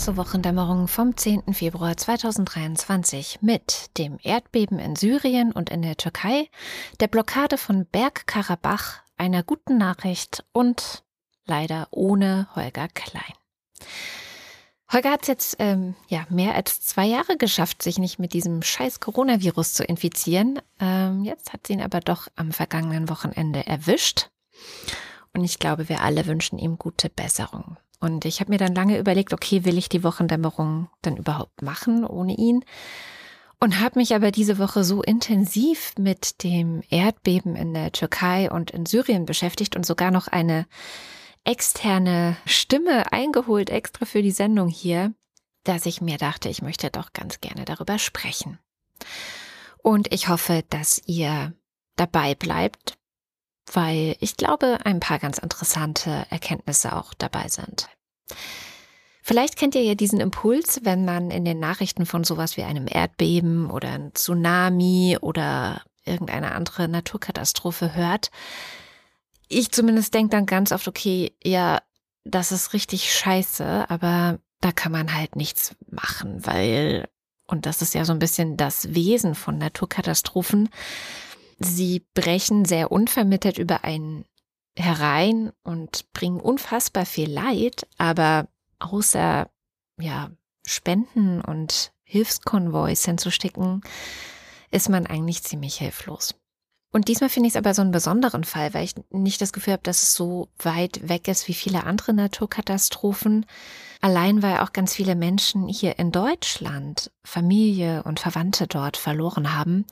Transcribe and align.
Zur 0.00 0.16
Wochendämmerung 0.16 0.88
vom 0.88 1.14
10. 1.14 1.52
Februar 1.52 1.94
2023 1.94 3.40
mit 3.42 3.98
dem 3.98 4.16
Erdbeben 4.22 4.78
in 4.78 4.96
Syrien 4.96 5.52
und 5.52 5.68
in 5.68 5.82
der 5.82 5.98
Türkei, 5.98 6.48
der 7.00 7.06
Blockade 7.06 7.58
von 7.58 7.84
Bergkarabach, 7.84 9.02
einer 9.18 9.42
guten 9.42 9.76
Nachricht 9.76 10.42
und 10.52 11.04
leider 11.44 11.86
ohne 11.90 12.48
Holger 12.56 12.88
Klein. 12.88 13.34
Holger 14.90 15.10
hat 15.10 15.22
es 15.22 15.28
jetzt 15.28 15.56
ähm, 15.58 15.94
ja, 16.08 16.24
mehr 16.30 16.54
als 16.54 16.80
zwei 16.80 17.04
Jahre 17.04 17.36
geschafft, 17.36 17.82
sich 17.82 17.98
nicht 17.98 18.18
mit 18.18 18.32
diesem 18.32 18.62
scheiß 18.62 19.00
Coronavirus 19.00 19.74
zu 19.74 19.84
infizieren. 19.84 20.62
Ähm, 20.80 21.24
jetzt 21.24 21.52
hat 21.52 21.66
sie 21.66 21.74
ihn 21.74 21.82
aber 21.82 22.00
doch 22.00 22.28
am 22.36 22.52
vergangenen 22.52 23.10
Wochenende 23.10 23.66
erwischt. 23.66 24.30
Und 25.34 25.44
ich 25.44 25.58
glaube, 25.58 25.90
wir 25.90 26.00
alle 26.00 26.24
wünschen 26.24 26.58
ihm 26.58 26.78
gute 26.78 27.10
Besserung. 27.10 27.76
Und 28.00 28.24
ich 28.24 28.40
habe 28.40 28.50
mir 28.50 28.58
dann 28.58 28.74
lange 28.74 28.98
überlegt, 28.98 29.32
okay, 29.34 29.64
will 29.64 29.76
ich 29.76 29.90
die 29.90 30.02
Wochendämmerung 30.02 30.88
dann 31.02 31.16
überhaupt 31.16 31.62
machen 31.62 32.04
ohne 32.04 32.34
ihn? 32.34 32.64
Und 33.60 33.78
habe 33.78 33.98
mich 33.98 34.14
aber 34.14 34.30
diese 34.30 34.58
Woche 34.58 34.84
so 34.84 35.02
intensiv 35.02 35.92
mit 35.98 36.42
dem 36.42 36.82
Erdbeben 36.88 37.56
in 37.56 37.74
der 37.74 37.92
Türkei 37.92 38.50
und 38.50 38.70
in 38.70 38.86
Syrien 38.86 39.26
beschäftigt 39.26 39.76
und 39.76 39.84
sogar 39.84 40.10
noch 40.10 40.28
eine 40.28 40.66
externe 41.44 42.38
Stimme 42.46 43.12
eingeholt, 43.12 43.68
extra 43.68 44.06
für 44.06 44.22
die 44.22 44.30
Sendung 44.30 44.68
hier, 44.68 45.12
dass 45.64 45.84
ich 45.84 46.00
mir 46.00 46.16
dachte, 46.16 46.48
ich 46.48 46.62
möchte 46.62 46.90
doch 46.90 47.12
ganz 47.12 47.42
gerne 47.42 47.66
darüber 47.66 47.98
sprechen. 47.98 48.58
Und 49.82 50.10
ich 50.12 50.28
hoffe, 50.28 50.64
dass 50.70 51.02
ihr 51.04 51.52
dabei 51.96 52.34
bleibt 52.34 52.98
weil 53.74 54.16
ich 54.20 54.36
glaube, 54.36 54.78
ein 54.84 55.00
paar 55.00 55.18
ganz 55.18 55.38
interessante 55.38 56.26
Erkenntnisse 56.30 56.96
auch 56.96 57.14
dabei 57.14 57.48
sind. 57.48 57.88
Vielleicht 59.22 59.56
kennt 59.56 59.74
ihr 59.74 59.82
ja 59.82 59.94
diesen 59.94 60.20
Impuls, 60.20 60.80
wenn 60.82 61.04
man 61.04 61.30
in 61.30 61.44
den 61.44 61.60
Nachrichten 61.60 62.06
von 62.06 62.24
sowas 62.24 62.56
wie 62.56 62.62
einem 62.62 62.86
Erdbeben 62.88 63.70
oder 63.70 63.90
einem 63.90 64.14
Tsunami 64.14 65.18
oder 65.20 65.82
irgendeine 66.04 66.52
andere 66.52 66.88
Naturkatastrophe 66.88 67.94
hört. 67.94 68.30
Ich 69.48 69.70
zumindest 69.70 70.14
denke 70.14 70.30
dann 70.30 70.46
ganz 70.46 70.72
oft, 70.72 70.88
okay, 70.88 71.32
ja, 71.44 71.80
das 72.24 72.52
ist 72.52 72.72
richtig 72.72 73.12
scheiße, 73.12 73.86
aber 73.88 74.38
da 74.60 74.72
kann 74.72 74.92
man 74.92 75.14
halt 75.14 75.36
nichts 75.36 75.74
machen, 75.90 76.44
weil, 76.46 77.08
und 77.46 77.66
das 77.66 77.82
ist 77.82 77.94
ja 77.94 78.04
so 78.04 78.12
ein 78.12 78.18
bisschen 78.18 78.56
das 78.56 78.94
Wesen 78.94 79.34
von 79.34 79.58
Naturkatastrophen, 79.58 80.70
Sie 81.62 82.06
brechen 82.14 82.64
sehr 82.64 82.90
unvermittelt 82.90 83.58
über 83.58 83.84
einen 83.84 84.24
herein 84.80 85.52
und 85.62 86.12
bringen 86.12 86.40
unfassbar 86.40 87.06
viel 87.06 87.30
Leid, 87.30 87.86
aber 87.98 88.48
außer 88.78 89.48
ja, 89.98 90.30
Spenden 90.66 91.40
und 91.40 91.92
Hilfskonvois 92.04 93.04
hinzustecken, 93.04 93.82
ist 94.70 94.88
man 94.88 95.06
eigentlich 95.06 95.42
ziemlich 95.42 95.76
hilflos. 95.76 96.34
Und 96.92 97.08
diesmal 97.08 97.30
finde 97.30 97.46
ich 97.46 97.54
es 97.54 97.58
aber 97.58 97.72
so 97.72 97.82
einen 97.82 97.92
besonderen 97.92 98.42
Fall, 98.42 98.74
weil 98.74 98.84
ich 98.84 98.94
nicht 99.10 99.40
das 99.40 99.52
Gefühl 99.52 99.74
habe, 99.74 99.82
dass 99.82 100.02
es 100.02 100.14
so 100.14 100.48
weit 100.58 101.08
weg 101.08 101.28
ist 101.28 101.46
wie 101.46 101.54
viele 101.54 101.84
andere 101.84 102.12
Naturkatastrophen. 102.12 103.46
Allein 104.00 104.42
weil 104.42 104.58
auch 104.60 104.72
ganz 104.72 104.94
viele 104.94 105.14
Menschen 105.14 105.68
hier 105.68 105.98
in 105.98 106.10
Deutschland 106.10 107.10
Familie 107.22 108.02
und 108.04 108.20
Verwandte 108.20 108.66
dort 108.66 108.96
verloren 108.96 109.54
haben, 109.54 109.84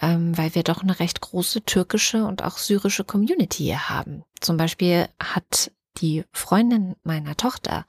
ähm, 0.00 0.36
weil 0.36 0.54
wir 0.54 0.62
doch 0.62 0.82
eine 0.82 0.98
recht 0.98 1.20
große 1.20 1.64
türkische 1.64 2.24
und 2.24 2.42
auch 2.42 2.56
syrische 2.56 3.04
Community 3.04 3.64
hier 3.64 3.88
haben. 3.88 4.24
Zum 4.40 4.56
Beispiel 4.56 5.08
hat 5.22 5.70
die 5.98 6.24
Freundin 6.32 6.96
meiner 7.02 7.36
Tochter 7.36 7.84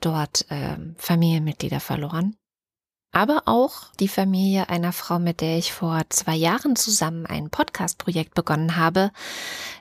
dort 0.00 0.46
ähm, 0.50 0.96
Familienmitglieder 0.98 1.78
verloren 1.78 2.36
aber 3.12 3.42
auch 3.46 3.92
die 3.98 4.08
Familie 4.08 4.68
einer 4.68 4.92
Frau, 4.92 5.18
mit 5.18 5.40
der 5.40 5.58
ich 5.58 5.72
vor 5.72 6.02
zwei 6.10 6.36
Jahren 6.36 6.76
zusammen 6.76 7.26
ein 7.26 7.50
Podcast-Projekt 7.50 8.34
begonnen 8.34 8.76
habe, 8.76 9.10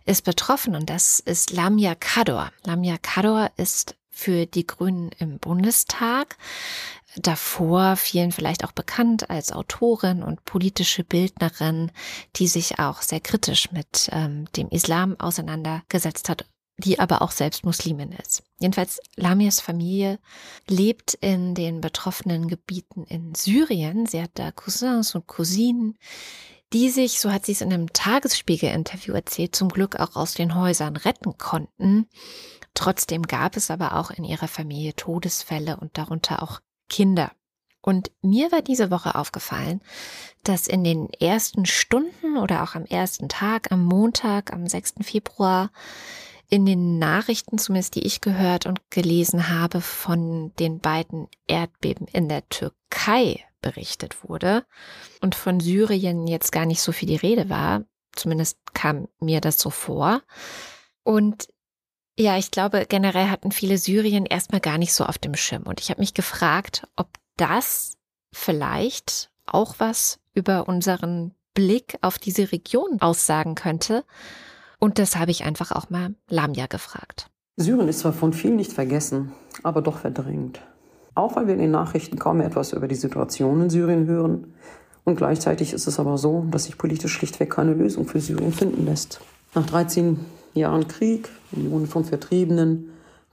ist 0.06 0.24
betroffen 0.24 0.76
und 0.76 0.90
das 0.90 1.20
ist 1.20 1.52
Lamia 1.52 1.94
Kador. 1.96 2.52
Lamia 2.64 2.98
Kador 2.98 3.52
ist 3.58 3.96
für 4.20 4.46
die 4.46 4.68
Grünen 4.68 5.12
im 5.18 5.40
Bundestag. 5.40 6.38
Davor 7.16 7.96
vielen 7.96 8.32
vielleicht 8.32 8.64
auch 8.64 8.72
bekannt 8.72 9.30
als 9.30 9.52
Autorin 9.52 10.22
und 10.22 10.46
politische 10.46 11.04
Bildnerin, 11.04 11.92
die 12.36 12.48
sich 12.48 12.78
auch 12.78 13.02
sehr 13.02 13.20
kritisch 13.20 13.72
mit 13.72 14.10
ähm, 14.12 14.46
dem 14.56 14.70
Islam 14.70 15.20
auseinandergesetzt 15.20 16.30
hat 16.30 16.46
die 16.82 16.98
aber 16.98 17.22
auch 17.22 17.32
selbst 17.32 17.66
Muslimin 17.66 18.14
ist. 18.14 18.44
Jedenfalls 18.60 19.02
Lamias 19.16 19.60
Familie 19.60 20.18
lebt 20.68 21.14
in 21.16 21.54
den 21.54 21.82
betroffenen 21.82 22.48
Gebieten 22.48 23.04
in 23.04 23.36
Syrien. 23.36 24.06
Sie 24.06 24.22
hat 24.22 24.32
da 24.36 24.52
Cousins 24.52 25.14
und 25.14 25.28
Cousinen, 25.28 25.98
die 26.74 26.90
sich, 26.90 27.20
so 27.20 27.32
hat 27.32 27.46
sie 27.46 27.54
es 27.54 27.62
in 27.62 27.74
einem 27.74 27.92
Tagesspiegel-Interview 27.94 29.14
erzählt, 29.14 29.56
zum 29.56 29.70
Glück 29.70 30.00
auch 30.00 30.16
aus 30.16 30.34
den 30.34 30.56
Häusern 30.56 30.96
retten 30.96 31.38
konnten. 31.38 32.08
Trotzdem 32.74 33.24
gab 33.24 33.58
es 33.58 33.72
aber 33.72 33.96
auch 33.96 34.12
in 34.12 34.24
ihrer 34.24 34.48
Familie 34.48 34.96
Todesfälle 34.96 35.78
und 35.78 35.98
darunter 35.98 36.44
auch 36.44 36.60
Kinder. 36.90 37.32
Und 37.82 38.12
mir 38.22 38.52
war 38.52 38.62
diese 38.62 38.92
Woche 38.92 39.16
aufgefallen, 39.16 39.82
dass 40.44 40.68
in 40.68 40.84
den 40.84 41.10
ersten 41.14 41.66
Stunden 41.66 42.38
oder 42.38 42.64
auch 42.64 42.76
am 42.76 42.86
ersten 42.86 43.30
Tag, 43.30 43.72
am 43.72 43.84
Montag, 43.86 44.54
am 44.54 44.68
6. 44.68 44.96
Februar, 45.02 45.72
in 46.50 46.66
den 46.66 46.98
Nachrichten, 46.98 47.58
zumindest 47.58 47.96
die 47.96 48.06
ich 48.06 48.22
gehört 48.22 48.66
und 48.66 48.82
gelesen 48.90 49.50
habe, 49.50 49.82
von 49.82 50.52
den 50.58 50.80
beiden 50.80 51.28
Erdbeben 51.48 52.08
in 52.08 52.28
der 52.28 52.48
Türkei 52.50 53.46
berichtet 53.62 54.24
wurde 54.28 54.66
und 55.22 55.36
von 55.36 55.60
Syrien 55.60 56.28
jetzt 56.28 56.52
gar 56.52 56.66
nicht 56.66 56.82
so 56.82 56.92
viel 56.92 57.08
die 57.08 57.16
Rede 57.16 57.50
war. 57.50 57.84
Zumindest 58.14 58.58
kam 58.74 59.08
mir 59.20 59.42
das 59.42 59.60
so 59.60 59.70
vor. 59.70 60.22
Und 61.04 61.48
ja, 62.18 62.38
ich 62.38 62.52
glaube, 62.52 62.86
generell 62.88 63.30
hatten 63.30 63.52
viele 63.52 63.78
Syrien 63.78 64.26
erstmal 64.26 64.62
gar 64.62 64.78
nicht 64.78 64.94
so 64.94 65.06
auf 65.06 65.18
dem 65.18 65.36
Schirm. 65.36 65.64
Und 65.64 65.80
ich 65.80 65.90
habe 65.90 66.02
mich 66.02 66.14
gefragt, 66.14 66.88
ob 66.96 67.08
das 67.38 67.98
vielleicht 68.34 69.32
auch 69.46 69.76
was 69.78 70.20
über 70.34 70.68
unseren 70.68 71.34
Blick 71.54 71.98
auf 72.02 72.18
diese 72.18 72.52
Region 72.52 73.02
aussagen 73.02 73.56
könnte 73.56 74.04
und 74.80 74.98
das 74.98 75.18
habe 75.18 75.32
ich 75.32 75.44
einfach 75.44 75.72
auch 75.72 75.90
mal 75.90 76.16
Lamia 76.30 76.68
gefragt. 76.68 77.30
Syrien 77.58 77.90
ist 77.90 78.00
zwar 78.00 78.14
von 78.14 78.32
vielen 78.34 78.56
nicht 78.56 78.72
vergessen, 78.72 79.34
aber 79.64 79.82
doch 79.82 80.00
verdrängt. 80.00 80.62
Auch 81.16 81.36
weil 81.36 81.48
wir 81.48 81.54
in 81.54 81.60
den 81.60 81.72
Nachrichten 81.72 82.18
kaum 82.18 82.42
etwas 82.42 82.74
über 82.74 82.88
die 82.88 82.96
Situation 82.96 83.62
in 83.62 83.70
Syrien 83.70 84.08
hören. 84.08 84.54
Und 85.04 85.16
gleichzeitig 85.16 85.74
ist 85.74 85.88
es 85.88 86.00
aber 86.00 86.18
so, 86.18 86.46
dass 86.52 86.66
sich 86.66 86.78
politisch 86.78 87.14
schlichtweg 87.14 87.50
keine 87.50 87.74
Lösung 87.74 88.06
für 88.06 88.20
Syrien 88.20 88.54
finden 88.54 88.86
lässt. 88.86 89.20
Nach 89.56 89.66
13 89.66 90.20
Jahren 90.54 90.88
Krieg, 90.88 91.30
Millionen 91.52 91.88
von 91.88 92.04
Vertriebenen, 92.04 92.90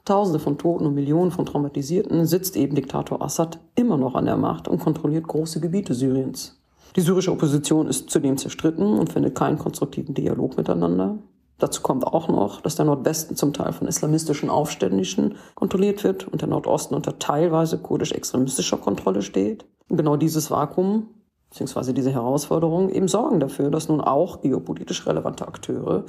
Tausende 0.06 0.38
von 0.38 0.56
Toten 0.56 0.86
und 0.86 0.94
Millionen 0.94 1.32
von 1.32 1.46
Traumatisierten 1.46 2.26
sitzt 2.26 2.56
eben 2.56 2.76
Diktator 2.76 3.20
Assad 3.22 3.58
immer 3.74 3.96
noch 3.96 4.14
an 4.14 4.26
der 4.26 4.36
Macht 4.36 4.68
und 4.68 4.78
kontrolliert 4.78 5.26
große 5.26 5.60
Gebiete 5.60 5.94
Syriens. 5.94 6.56
Die 6.94 7.00
syrische 7.00 7.32
Opposition 7.32 7.88
ist 7.88 8.08
zudem 8.08 8.38
zerstritten 8.38 8.98
und 8.98 9.12
findet 9.12 9.34
keinen 9.34 9.58
konstruktiven 9.58 10.14
Dialog 10.14 10.56
miteinander. 10.56 11.18
Dazu 11.58 11.80
kommt 11.80 12.06
auch 12.06 12.28
noch, 12.28 12.60
dass 12.60 12.76
der 12.76 12.84
Nordwesten 12.84 13.36
zum 13.36 13.52
Teil 13.52 13.72
von 13.72 13.86
islamistischen 13.86 14.50
Aufständischen 14.50 15.36
kontrolliert 15.54 16.04
wird 16.04 16.28
und 16.28 16.42
der 16.42 16.48
Nordosten 16.48 16.94
unter 16.94 17.18
teilweise 17.18 17.78
kurdisch-extremistischer 17.78 18.76
Kontrolle 18.76 19.22
steht. 19.22 19.64
Und 19.88 19.96
genau 19.96 20.16
dieses 20.16 20.50
Vakuum 20.50 21.08
beziehungsweise 21.50 21.94
diese 21.94 22.12
Herausforderung 22.12 22.90
eben 22.90 23.08
sorgen 23.08 23.40
dafür, 23.40 23.70
dass 23.70 23.88
nun 23.88 24.00
auch 24.00 24.42
geopolitisch 24.42 25.06
relevante 25.06 25.46
Akteure 25.46 26.04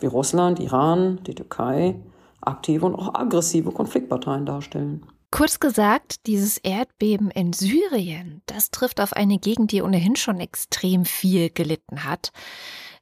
wie 0.00 0.06
Russland, 0.06 0.58
Iran, 0.58 1.20
die 1.26 1.34
Türkei 1.34 2.00
aktive 2.40 2.86
und 2.86 2.94
auch 2.94 3.14
aggressive 3.14 3.70
Konfliktparteien 3.70 4.46
darstellen. 4.46 5.06
Kurz 5.30 5.60
gesagt, 5.60 6.26
dieses 6.26 6.58
Erdbeben 6.58 7.30
in 7.30 7.52
Syrien, 7.52 8.42
das 8.46 8.70
trifft 8.70 9.00
auf 9.00 9.12
eine 9.12 9.38
Gegend, 9.38 9.70
die 9.70 9.82
ohnehin 9.82 10.16
schon 10.16 10.40
extrem 10.40 11.04
viel 11.04 11.50
gelitten 11.50 12.04
hat. 12.04 12.32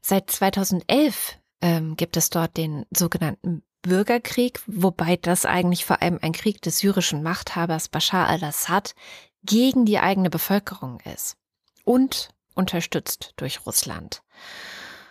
Seit 0.03 0.31
2011 0.31 1.38
ähm, 1.61 1.97
gibt 1.97 2.17
es 2.17 2.31
dort 2.31 2.57
den 2.57 2.87
sogenannten 2.91 3.63
Bürgerkrieg, 3.83 4.61
wobei 4.67 5.17
das 5.17 5.47
eigentlich 5.47 5.85
vor 5.85 6.03
allem 6.03 6.19
ein 6.21 6.33
Krieg 6.33 6.63
des 6.63 6.79
syrischen 6.79 7.23
Machthabers 7.23 7.89
Bashar 7.89 8.29
al-Assad 8.29 8.95
gegen 9.45 9.85
die 9.85 9.99
eigene 9.99 10.31
Bevölkerung 10.31 11.01
ist 11.15 11.37
und 11.85 12.31
unterstützt 12.55 13.35
durch 13.37 13.65
Russland. 13.67 14.23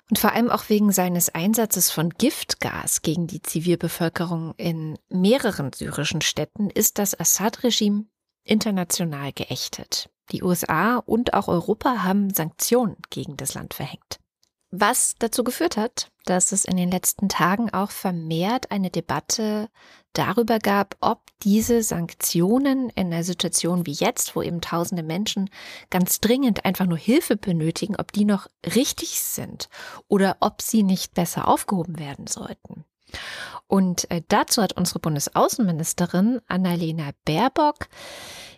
Und 0.10 0.20
vor 0.20 0.32
allem 0.34 0.50
auch 0.50 0.70
wegen 0.70 0.92
seines 0.92 1.30
Einsatzes 1.30 1.92
von 1.92 2.12
Giftgas 2.12 3.02
gegen 3.02 3.28
die 3.28 3.42
Zivilbevölkerung 3.42 4.54
in 4.56 4.98
mehreren 5.10 5.74
syrischen 5.74 6.22
Städten 6.22 6.70
ist 6.70 6.98
das 6.98 7.20
Assad-Regime 7.20 8.06
international 8.44 9.34
geächtet. 9.34 10.10
Die 10.32 10.44
USA 10.44 10.98
und 10.98 11.34
auch 11.34 11.48
Europa 11.48 12.04
haben 12.04 12.34
Sanktionen 12.34 12.98
gegen 13.10 13.36
das 13.38 13.54
Land 13.54 13.74
verhängt. 13.74 14.20
Was 14.70 15.16
dazu 15.18 15.46
geführt 15.46 15.78
hat, 15.78 16.12
dass 16.26 16.52
es 16.52 16.66
in 16.66 16.76
den 16.76 16.92
letzten 16.92 17.30
Tagen 17.30 17.70
auch 17.74 17.90
vermehrt 17.90 18.70
eine 18.70 18.90
Debatte 18.90 19.70
darüber 20.12 20.60
gab, 20.60 20.98
ob 21.00 21.22
diese 21.44 21.84
Sanktionen 21.84 22.90
in 22.90 23.14
einer 23.14 23.24
Situation 23.24 23.86
wie 23.86 23.94
jetzt, 23.94 24.36
wo 24.36 24.42
eben 24.42 24.60
tausende 24.60 25.04
Menschen 25.04 25.50
ganz 25.90 26.20
dringend 26.20 26.66
einfach 26.66 26.86
nur 26.86 26.98
Hilfe 26.98 27.38
benötigen, 27.38 27.96
ob 27.96 28.12
die 28.12 28.26
noch 28.26 28.48
richtig 28.66 29.22
sind 29.22 29.70
oder 30.10 30.38
ob 30.42 30.62
sie 30.62 30.84
nicht 30.84 31.14
besser 31.14 31.48
aufgehoben 31.48 31.98
werden 31.98 32.28
sollten. 32.28 32.84
Und 33.68 34.10
äh, 34.12 34.22
dazu 34.28 34.62
hat 34.62 34.74
unsere 34.74 35.00
Bundesaußenministerin 35.00 36.42
Annalena 36.48 37.12
Baerbock 37.24 37.88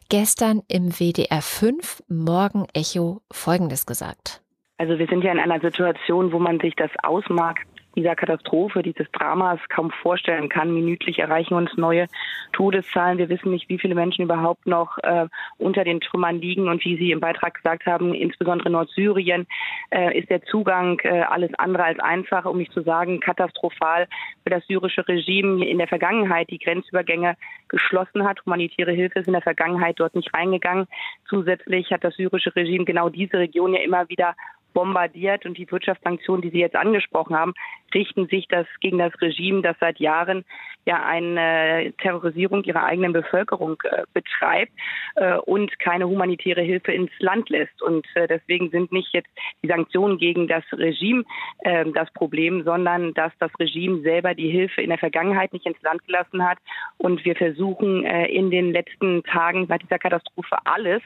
gestern 0.08 0.64
im 0.68 0.92
WDR 0.92 1.44
5 1.44 2.04
Morgen 2.08 2.66
Echo 2.74 3.22
Folgendes 3.32 3.86
gesagt. 3.86 4.42
Also 4.80 4.98
wir 4.98 5.08
sind 5.08 5.26
ja 5.26 5.34
in 5.34 5.40
einer 5.40 5.60
Situation, 5.60 6.32
wo 6.32 6.40
man 6.40 6.58
sich 6.62 6.74
das 6.74 6.90
Ausmaß 7.04 7.56
dieser 7.98 8.16
Katastrophe, 8.16 8.82
dieses 8.82 9.12
Dramas 9.12 9.60
kaum 9.68 9.92
vorstellen 9.92 10.48
kann. 10.48 10.74
Minütlich 10.74 11.20
erreichen 11.20 11.54
uns 11.56 11.76
neue 11.76 12.06
Todeszahlen. 12.54 13.18
Wir 13.18 13.28
wissen 13.28 13.52
nicht, 13.52 13.68
wie 13.68 13.78
viele 13.78 13.94
Menschen 13.94 14.24
überhaupt 14.24 14.68
noch 14.68 14.98
äh, 15.00 15.28
unter 15.58 15.84
den 15.84 16.00
Trümmern 16.00 16.40
liegen. 16.40 16.70
Und 16.70 16.86
wie 16.86 16.96
Sie 16.96 17.12
im 17.12 17.20
Beitrag 17.20 17.56
gesagt 17.56 17.86
haben, 17.88 18.14
insbesondere 18.14 18.70
Nordsyrien 18.70 19.48
äh, 19.90 20.18
ist 20.18 20.30
der 20.30 20.44
Zugang 20.44 21.00
äh, 21.04 21.24
alles 21.24 21.52
andere 21.58 21.84
als 21.84 22.00
einfach, 22.00 22.46
um 22.46 22.58
nicht 22.58 22.72
zu 22.72 22.84
sagen 22.84 23.20
katastrophal 23.20 24.08
für 24.44 24.50
das 24.50 24.66
syrische 24.68 25.06
Regime 25.06 25.68
in 25.68 25.78
der 25.78 25.88
Vergangenheit 25.88 26.50
die 26.52 26.60
Grenzübergänge 26.60 27.36
geschlossen 27.68 28.26
hat. 28.26 28.46
Humanitäre 28.46 28.94
Hilfe 28.94 29.20
ist 29.20 29.28
in 29.28 29.34
der 29.34 29.42
Vergangenheit 29.42 30.00
dort 30.00 30.16
nicht 30.16 30.34
reingegangen. 30.34 30.88
Zusätzlich 31.28 31.92
hat 31.92 32.06
das 32.06 32.16
syrische 32.16 32.56
Regime 32.56 32.86
genau 32.86 33.10
diese 33.10 33.40
Region 33.40 33.74
ja 33.74 33.82
immer 33.82 34.08
wieder 34.08 34.36
bombardiert 34.74 35.46
und 35.46 35.58
die 35.58 35.70
Wirtschaftssanktionen, 35.72 36.42
die 36.42 36.50
Sie 36.50 36.60
jetzt 36.60 36.76
angesprochen 36.76 37.36
haben, 37.36 37.54
richten 37.94 38.28
sich 38.28 38.48
das 38.48 38.68
gegen 38.82 38.98
das 38.98 39.14
Regime, 39.22 39.62
das 39.62 39.78
seit 39.80 40.00
Jahren 40.00 40.46
ja 40.86 41.04
eine 41.04 41.94
Terrorisierung 42.02 42.64
ihrer 42.64 42.84
eigenen 42.84 43.14
Bevölkerung 43.14 43.78
äh, 43.84 44.04
betreibt 44.14 44.72
äh, 45.16 45.36
und 45.36 45.78
keine 45.80 46.08
humanitäre 46.08 46.62
Hilfe 46.62 46.92
ins 46.92 47.12
Land 47.20 47.50
lässt. 47.50 47.82
Und 47.82 48.08
äh, 48.16 48.28
deswegen 48.28 48.70
sind 48.72 48.92
nicht 48.92 49.14
jetzt 49.14 49.30
die 49.62 49.68
Sanktionen 49.68 50.18
gegen 50.18 50.48
das 50.48 50.64
Regime 50.74 51.26
äh, 51.60 51.86
das 51.94 52.12
Problem, 52.14 52.64
sondern 52.64 53.14
dass 53.14 53.32
das 53.40 53.52
Regime 53.60 54.02
selber 54.02 54.34
die 54.34 54.50
Hilfe 54.50 54.82
in 54.82 54.90
der 54.90 54.98
Vergangenheit 54.98 55.54
nicht 55.54 55.66
ins 55.66 55.82
Land 55.82 56.04
gelassen 56.06 56.44
hat. 56.44 56.58
Und 56.98 57.24
wir 57.24 57.36
versuchen 57.36 58.06
äh, 58.06 58.26
in 58.28 58.50
den 58.50 58.72
letzten 58.72 59.24
Tagen 59.24 59.68
seit 59.68 59.84
dieser 59.84 60.00
Katastrophe 60.00 60.58
alles, 60.66 61.02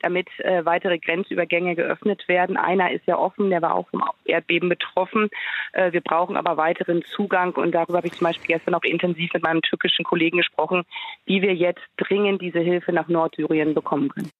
damit 0.00 0.28
äh, 0.38 0.64
weitere 0.64 0.98
Grenzübergänge 0.98 1.74
geöffnet 1.74 2.28
werden. 2.28 2.56
Einer 2.56 2.92
ist 2.92 3.06
ja 3.06 3.18
offen, 3.18 3.50
der 3.50 3.62
war 3.62 3.74
auch 3.74 3.88
vom 3.88 4.02
Erdbeben 4.24 4.68
betroffen. 4.68 5.28
Äh, 5.72 5.92
wir 5.92 6.02
brauchen 6.02 6.23
aber 6.30 6.56
weiteren 6.56 7.02
Zugang 7.14 7.52
und 7.54 7.72
darüber 7.72 7.98
habe 7.98 8.06
ich 8.06 8.14
zum 8.14 8.26
Beispiel 8.26 8.56
gestern 8.56 8.74
auch 8.74 8.82
intensiv 8.82 9.32
mit 9.32 9.42
meinem 9.42 9.62
türkischen 9.62 10.04
Kollegen 10.04 10.38
gesprochen, 10.38 10.82
wie 11.26 11.42
wir 11.42 11.54
jetzt 11.54 11.82
dringend 11.96 12.42
diese 12.42 12.60
Hilfe 12.60 12.92
nach 12.92 13.08
Nordsyrien 13.08 13.74
bekommen 13.74 14.08
können. 14.08 14.30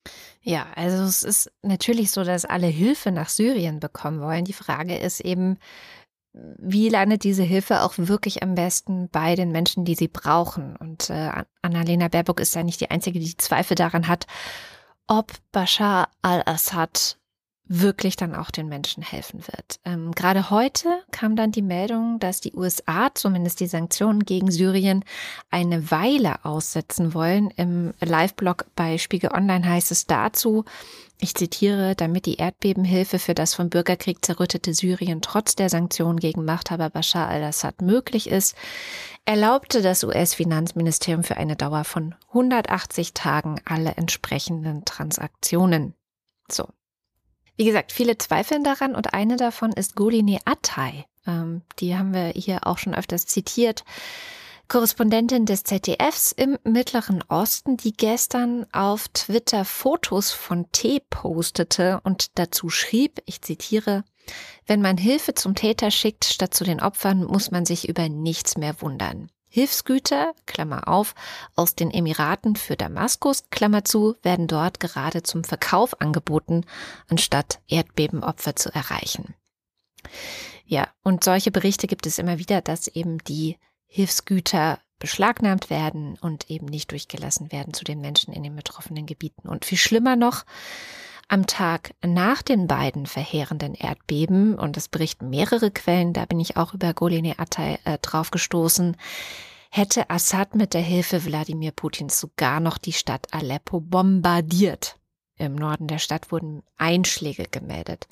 Ja, 0.43 0.67
also 0.75 1.05
es 1.05 1.25
ist 1.25 1.53
natürlich 1.63 2.11
so, 2.11 2.25
dass 2.25 2.45
alle 2.45 2.67
Hilfe 2.67 3.11
nach 3.11 3.29
Syrien 3.29 3.81
bekommen 3.81 4.21
wollen. 4.21 4.45
Die 4.45 4.53
Frage 4.53 4.97
ist 4.97 5.21
eben, 5.21 5.59
wie 6.33 6.89
landet 6.89 7.23
diese 7.23 7.45
Hilfe 7.45 7.83
auch 7.83 7.95
wirklich 7.97 8.43
am 8.43 8.55
besten 8.55 9.09
bei 9.09 9.37
den 9.37 9.53
Menschen, 9.53 9.85
die 9.85 9.95
sie 9.95 10.09
brauchen? 10.09 10.77
Und 10.77 11.09
äh, 11.11 11.31
Annalena 11.63 12.09
Baerbock 12.09 12.41
ist 12.41 12.55
ja 12.55 12.63
nicht 12.63 12.81
die 12.81 12.91
Einzige, 12.91 13.21
die 13.21 13.37
Zweifel 13.37 13.77
daran 13.77 14.09
hat, 14.09 14.27
ob 15.07 15.33
Bashar 15.53 16.09
al-Assad 16.23 17.19
wirklich 17.67 18.17
dann 18.17 18.35
auch 18.35 18.51
den 18.51 18.69
Menschen 18.69 19.03
helfen 19.03 19.41
wird. 19.47 19.81
Ähm, 19.85 20.13
Gerade 20.13 20.51
heute 20.51 21.03
kam 21.13 21.35
dann 21.35 21.51
die 21.51 21.63
Meldung, 21.63 22.19
dass 22.19 22.41
die 22.41 22.53
USA 22.53 23.09
zumindest 23.15 23.61
die 23.61 23.67
Sanktionen 23.67 24.25
gegen 24.25 24.51
Syrien 24.51 25.05
eine 25.51 25.91
Weile 25.91 26.45
aussetzen 26.45 27.15
wollen. 27.15 27.51
Im 27.57 27.95
Live-Blog 28.01 28.67
bei 28.77 28.99
Spiegel 28.99 29.31
Online 29.33 29.67
heißt 29.67 29.93
es 29.93 30.07
dazu, 30.07 30.65
ich 31.21 31.35
zitiere, 31.35 31.95
damit 31.95 32.27
die 32.27 32.37
Erdbebenhilfe 32.37 33.19
für 33.19 33.35
das 33.35 33.55
vom 33.55 33.71
Bürgerkrieg 33.71 34.23
zerrüttete 34.23 34.75
Syrien 34.75 35.23
trotz 35.23 35.55
der 35.55 35.71
Sanktionen 35.71 36.19
gegen 36.21 36.45
Machthaber 36.45 36.91
Bashar 36.91 37.29
al-Assad 37.29 37.81
möglich 37.81 38.29
ist, 38.29 38.57
erlaubte 39.25 39.81
das 39.81 40.05
US-Finanzministerium 40.05 41.23
für 41.23 41.39
eine 41.39 41.57
Dauer 41.57 41.85
von 41.85 42.15
180 42.29 43.15
Tagen 43.15 43.59
alle 43.65 43.93
entsprechenden 43.93 44.85
Transaktionen. 44.85 45.95
So. 46.51 46.69
Wie 47.57 47.65
gesagt, 47.65 47.93
viele 47.93 48.19
zweifeln 48.19 48.65
daran 48.65 48.95
und 48.95 49.15
eine 49.15 49.37
davon 49.37 49.73
ist 49.73 49.95
Goline 49.95 50.39
Attai. 50.45 51.07
Ähm, 51.27 51.63
die 51.79 51.97
haben 51.97 52.13
wir 52.13 52.29
hier 52.29 52.67
auch 52.67 52.79
schon 52.79 52.95
öfters 52.95 53.27
zitiert. 53.27 53.85
Korrespondentin 54.67 55.45
des 55.45 55.63
ZDFs 55.63 56.33
im 56.33 56.59
Mittleren 56.65 57.23
Osten, 57.29 57.77
die 57.77 57.93
gestern 57.93 58.67
auf 58.73 59.09
Twitter 59.09 59.65
Fotos 59.65 60.33
von 60.33 60.71
Tee 60.73 61.01
postete 61.11 62.01
und 62.03 62.39
dazu 62.39 62.71
schrieb, 62.71 63.21
ich 63.27 63.43
zitiere, 63.43 64.05
wenn 64.67 64.81
man 64.81 64.97
Hilfe 64.97 65.35
zum 65.35 65.55
Täter 65.55 65.91
schickt 65.91 66.25
statt 66.25 66.55
zu 66.55 66.65
den 66.65 66.81
Opfern, 66.81 67.25
muss 67.25 67.51
man 67.51 67.67
sich 67.67 67.89
über 67.89 68.09
nichts 68.09 68.57
mehr 68.57 68.81
wundern. 68.81 69.31
Hilfsgüter, 69.55 70.35
Klammer 70.47 70.89
auf, 70.89 71.15
aus 71.55 71.77
den 71.77 71.93
Emiraten 71.93 72.57
für 72.57 72.77
Damaskus, 72.77 73.45
Klammer 73.51 73.85
zu, 73.85 74.17
werden 74.25 74.49
dort 74.49 74.81
gerade 74.81 75.23
zum 75.23 75.45
Verkauf 75.45 76.01
angeboten, 76.01 76.67
anstatt 77.09 77.61
Erdbebenopfer 77.69 78.57
zu 78.57 78.75
erreichen. 78.75 79.37
Ja, 80.67 80.89
und 81.05 81.23
solche 81.23 81.53
Berichte 81.53 81.87
gibt 81.87 82.05
es 82.05 82.19
immer 82.19 82.41
wieder, 82.41 82.63
dass 82.63 82.89
eben 82.89 83.19
die 83.19 83.57
Hilfsgüter 83.87 84.81
beschlagnahmt 84.99 85.71
werden 85.71 86.19
und 86.21 86.51
eben 86.51 86.67
nicht 86.67 86.91
durchgelassen 86.91 87.53
werden 87.53 87.75
zu 87.75 87.85
den 87.85 88.01
Menschen 88.01 88.35
in 88.35 88.43
den 88.43 88.57
betroffenen 88.57 89.07
Gebieten. 89.07 89.49
Und 89.49 89.65
viel 89.65 89.79
schlimmer 89.79 90.17
noch, 90.17 90.45
am 91.29 91.47
Tag 91.47 91.95
nach 92.05 92.43
den 92.43 92.67
beiden 92.67 93.07
verheerenden 93.07 93.75
Erdbeben, 93.75 94.59
und 94.59 94.77
das 94.77 94.89
berichten 94.89 95.31
mehrere 95.31 95.71
Quellen, 95.71 96.13
da 96.13 96.25
bin 96.25 96.41
ich 96.41 96.57
auch 96.57 96.75
über 96.75 96.95
Golene 96.95 97.39
Atay 97.39 97.79
äh, 97.85 97.99
drauf 97.99 98.31
hätte 99.71 100.09
Assad 100.09 100.55
mit 100.55 100.73
der 100.73 100.83
Hilfe 100.83 101.25
Wladimir 101.25 101.73
Putins 101.73 102.21
sogar 102.21 102.61
noch 102.61 102.79
die 102.79 102.93
Stadt 102.93 103.35
Aleppo 103.35 103.81
bombardiert. 103.81 104.97
Im 105.37 105.57
Norden 105.57 105.89
der 105.89 105.99
Stadt 105.99 106.31
wurden 106.31 106.63
Einschläge 106.77 107.47
gemeldet. 107.51 108.07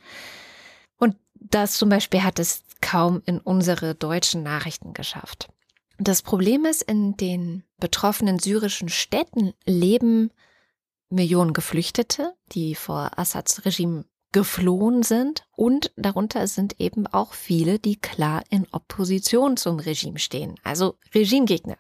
Und 0.99 1.17
das 1.35 1.75
zum 1.75 1.89
Beispiel 1.89 2.25
hat 2.25 2.41
es 2.41 2.65
kaum 2.81 3.23
in 3.27 3.39
unsere 3.39 3.95
deutschen 3.95 4.43
Nachrichten 4.43 4.93
geschafft. 4.93 5.51
Das 5.99 6.23
Problem 6.23 6.65
ist, 6.65 6.83
in 6.83 7.17
den 7.17 7.63
betroffenen 7.79 8.41
syrischen 8.41 8.89
Städten 8.89 9.53
leben 9.65 10.31
Millionen 11.13 11.53
Geflüchtete, 11.53 12.35
die 12.53 12.75
vor 12.75 13.11
Assads 13.17 13.65
Regime 13.65 14.05
geflohen 14.33 15.03
sind 15.03 15.45
und 15.55 15.93
darunter 15.97 16.47
sind 16.47 16.81
eben 16.81 17.07
auch 17.07 17.35
viele, 17.35 17.79
die 17.79 17.97
klar 17.97 18.43
in 18.49 18.67
Opposition 18.73 19.57
zum 19.57 19.79
Regime 19.79 20.19
stehen, 20.19 20.55
also 20.65 20.97
Regimegegner. 21.15 21.77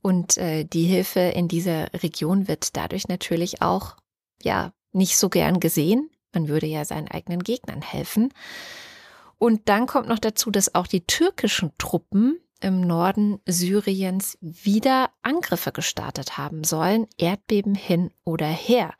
Und 0.00 0.36
äh, 0.36 0.64
die 0.64 0.84
Hilfe 0.84 1.20
in 1.20 1.48
dieser 1.48 1.92
Region 1.92 2.46
wird 2.46 2.76
dadurch 2.76 3.08
natürlich 3.08 3.62
auch 3.62 3.96
ja 4.42 4.72
nicht 4.92 5.18
so 5.18 5.28
gern 5.28 5.58
gesehen. 5.58 6.10
Man 6.32 6.48
würde 6.48 6.66
ja 6.66 6.84
seinen 6.84 7.08
eigenen 7.08 7.42
Gegnern 7.42 7.82
helfen. 7.82 8.32
Und 9.38 9.68
dann 9.68 9.86
kommt 9.86 10.08
noch 10.08 10.20
dazu, 10.20 10.50
dass 10.50 10.74
auch 10.74 10.86
die 10.86 11.04
türkischen 11.04 11.72
Truppen 11.78 12.38
im 12.60 12.80
Norden 12.80 13.40
Syriens 13.46 14.38
wieder 14.40 15.10
Angriffe 15.22 15.72
gestartet 15.72 16.38
haben 16.38 16.64
sollen, 16.64 17.06
Erdbeben 17.18 17.74
hin 17.74 18.10
oder 18.24 18.46
her. 18.46 18.94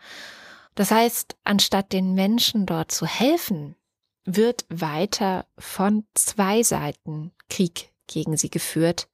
Das 0.75 0.91
heißt, 0.91 1.37
anstatt 1.45 1.93
den 1.93 2.15
Menschen 2.15 2.67
dort 2.67 2.93
zu 2.93 3.07
helfen, 3.07 3.77
wird 4.25 4.67
weiter 4.69 5.47
von 5.59 6.05
zwei 6.15 6.63
Seiten 6.63 7.33
Krieg 7.49 7.93
gegen 8.07 8.37
sie 8.37 8.51
geführt, 8.51 9.09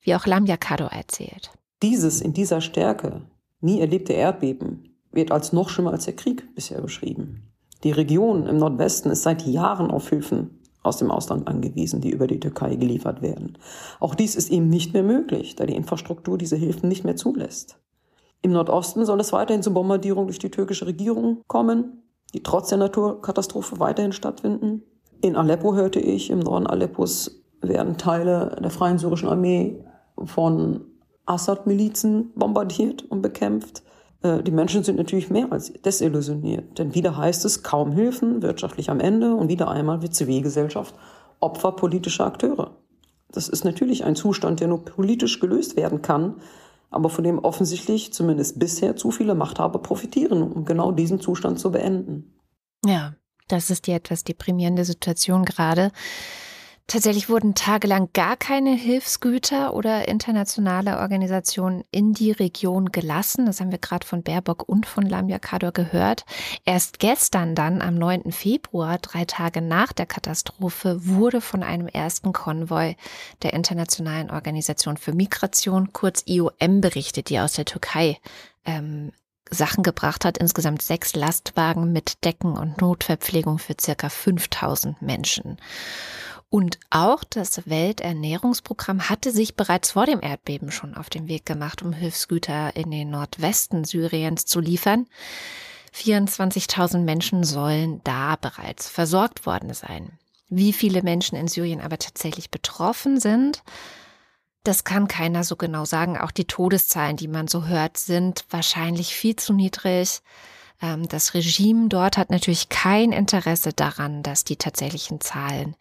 wie 0.00 0.14
auch 0.14 0.26
Lamia 0.26 0.56
Kado 0.56 0.86
erzählt. 0.86 1.50
Dieses 1.82 2.20
in 2.20 2.32
dieser 2.32 2.60
Stärke 2.60 3.22
nie 3.60 3.80
erlebte 3.80 4.12
Erdbeben 4.12 4.96
wird 5.12 5.30
als 5.30 5.52
noch 5.52 5.68
schlimmer 5.68 5.92
als 5.92 6.04
der 6.06 6.16
Krieg 6.16 6.54
bisher 6.54 6.80
beschrieben. 6.80 7.52
Die 7.82 7.90
Region 7.90 8.46
im 8.46 8.56
Nordwesten 8.58 9.10
ist 9.10 9.22
seit 9.22 9.42
Jahren 9.46 9.90
auf 9.90 10.08
Hilfen 10.08 10.62
aus 10.84 10.98
dem 10.98 11.10
Ausland 11.10 11.48
angewiesen, 11.48 12.00
die 12.00 12.10
über 12.10 12.26
die 12.26 12.38
Türkei 12.38 12.76
geliefert 12.76 13.22
werden. 13.22 13.58
Auch 13.98 14.14
dies 14.14 14.36
ist 14.36 14.50
eben 14.50 14.68
nicht 14.68 14.92
mehr 14.92 15.02
möglich, 15.02 15.56
da 15.56 15.66
die 15.66 15.74
Infrastruktur 15.74 16.38
diese 16.38 16.56
Hilfen 16.56 16.88
nicht 16.88 17.04
mehr 17.04 17.16
zulässt. 17.16 17.78
Im 18.42 18.52
Nordosten 18.52 19.06
soll 19.06 19.18
es 19.20 19.32
weiterhin 19.32 19.62
zu 19.62 19.72
Bombardierungen 19.72 20.28
durch 20.28 20.38
die 20.38 20.50
türkische 20.50 20.86
Regierung 20.86 21.42
kommen, 21.46 22.02
die 22.34 22.42
trotz 22.42 22.68
der 22.68 22.78
Naturkatastrophe 22.78 23.80
weiterhin 23.80 24.12
stattfinden. 24.12 24.82
In 25.22 25.36
Aleppo 25.36 25.74
hörte 25.74 26.00
ich, 26.00 26.30
im 26.30 26.40
Norden 26.40 26.66
Aleppos 26.66 27.42
werden 27.62 27.96
Teile 27.96 28.56
der 28.62 28.70
Freien 28.70 28.98
Syrischen 28.98 29.30
Armee 29.30 29.82
von 30.22 30.82
Assad-Milizen 31.24 32.32
bombardiert 32.34 33.02
und 33.10 33.22
bekämpft. 33.22 33.82
Äh, 34.24 34.42
die 34.42 34.50
Menschen 34.50 34.82
sind 34.82 34.96
natürlich 34.96 35.30
mehr 35.30 35.52
als 35.52 35.72
desillusioniert. 35.72 36.78
Denn 36.78 36.94
wieder 36.94 37.16
heißt 37.16 37.44
es 37.44 37.62
kaum 37.62 37.92
Hilfen, 37.92 38.42
wirtschaftlich 38.42 38.90
am 38.90 38.98
Ende 38.98 39.34
und 39.34 39.48
wieder 39.48 39.70
einmal 39.70 40.02
wird 40.02 40.14
Zivilgesellschaft 40.14 40.94
Opfer 41.40 41.72
politischer 41.72 42.24
Akteure. 42.24 42.78
Das 43.30 43.48
ist 43.48 43.64
natürlich 43.64 44.04
ein 44.04 44.16
Zustand, 44.16 44.60
der 44.60 44.68
nur 44.68 44.84
politisch 44.84 45.40
gelöst 45.40 45.76
werden 45.76 46.00
kann, 46.00 46.36
aber 46.90 47.10
von 47.10 47.24
dem 47.24 47.38
offensichtlich 47.38 48.12
zumindest 48.12 48.58
bisher 48.58 48.96
zu 48.96 49.10
viele 49.10 49.34
Machthaber 49.34 49.80
profitieren, 49.80 50.42
um 50.42 50.64
genau 50.64 50.92
diesen 50.92 51.20
Zustand 51.20 51.58
zu 51.58 51.72
beenden. 51.72 52.32
Ja, 52.86 53.14
das 53.48 53.70
ist 53.70 53.86
die 53.88 53.92
etwas 53.92 54.24
deprimierende 54.24 54.84
Situation 54.84 55.44
gerade. 55.44 55.90
Tatsächlich 56.86 57.30
wurden 57.30 57.54
tagelang 57.54 58.10
gar 58.12 58.36
keine 58.36 58.74
Hilfsgüter 58.74 59.72
oder 59.72 60.06
internationale 60.06 60.98
Organisationen 60.98 61.82
in 61.90 62.12
die 62.12 62.30
Region 62.30 62.92
gelassen. 62.92 63.46
Das 63.46 63.60
haben 63.60 63.70
wir 63.70 63.78
gerade 63.78 64.06
von 64.06 64.22
Baerbock 64.22 64.68
und 64.68 64.84
von 64.84 65.06
Lamia 65.06 65.38
Kador 65.38 65.72
gehört. 65.72 66.26
Erst 66.66 66.98
gestern 66.98 67.54
dann, 67.54 67.80
am 67.80 67.94
9. 67.94 68.32
Februar, 68.32 68.98
drei 68.98 69.24
Tage 69.24 69.62
nach 69.62 69.94
der 69.94 70.04
Katastrophe, 70.04 71.06
wurde 71.06 71.40
von 71.40 71.62
einem 71.62 71.88
ersten 71.88 72.34
Konvoi 72.34 72.96
der 73.42 73.54
Internationalen 73.54 74.30
Organisation 74.30 74.98
für 74.98 75.14
Migration, 75.14 75.94
kurz 75.94 76.22
IOM, 76.26 76.82
berichtet, 76.82 77.30
die 77.30 77.40
aus 77.40 77.54
der 77.54 77.64
Türkei 77.64 78.18
ähm, 78.66 79.10
Sachen 79.50 79.84
gebracht 79.84 80.26
hat. 80.26 80.36
Insgesamt 80.36 80.82
sechs 80.82 81.14
Lastwagen 81.16 81.92
mit 81.92 82.24
Decken 82.26 82.58
und 82.58 82.82
Notverpflegung 82.82 83.58
für 83.58 83.74
circa 83.80 84.10
5000 84.10 85.00
Menschen. 85.00 85.56
Und 86.54 86.78
auch 86.90 87.24
das 87.24 87.68
Welternährungsprogramm 87.68 89.08
hatte 89.08 89.32
sich 89.32 89.56
bereits 89.56 89.90
vor 89.90 90.06
dem 90.06 90.22
Erdbeben 90.22 90.70
schon 90.70 90.94
auf 90.94 91.10
den 91.10 91.26
Weg 91.26 91.44
gemacht, 91.44 91.82
um 91.82 91.92
Hilfsgüter 91.92 92.76
in 92.76 92.92
den 92.92 93.10
Nordwesten 93.10 93.82
Syriens 93.82 94.46
zu 94.46 94.60
liefern. 94.60 95.08
24.000 95.92 96.98
Menschen 97.00 97.42
sollen 97.42 98.02
da 98.04 98.36
bereits 98.36 98.88
versorgt 98.88 99.46
worden 99.46 99.74
sein. 99.74 100.16
Wie 100.48 100.72
viele 100.72 101.02
Menschen 101.02 101.36
in 101.36 101.48
Syrien 101.48 101.80
aber 101.80 101.98
tatsächlich 101.98 102.52
betroffen 102.52 103.18
sind, 103.18 103.64
das 104.62 104.84
kann 104.84 105.08
keiner 105.08 105.42
so 105.42 105.56
genau 105.56 105.84
sagen. 105.84 106.16
Auch 106.16 106.30
die 106.30 106.46
Todeszahlen, 106.46 107.16
die 107.16 107.26
man 107.26 107.48
so 107.48 107.66
hört, 107.66 107.98
sind 107.98 108.44
wahrscheinlich 108.48 109.16
viel 109.16 109.34
zu 109.34 109.54
niedrig. 109.54 110.20
Ähm, 110.80 111.08
das 111.08 111.34
Regime 111.34 111.88
dort 111.88 112.16
hat 112.16 112.30
natürlich 112.30 112.68
kein 112.68 113.10
Interesse 113.10 113.72
daran, 113.72 114.22
dass 114.22 114.44
die 114.44 114.54
tatsächlichen 114.54 115.20
Zahlen 115.20 115.74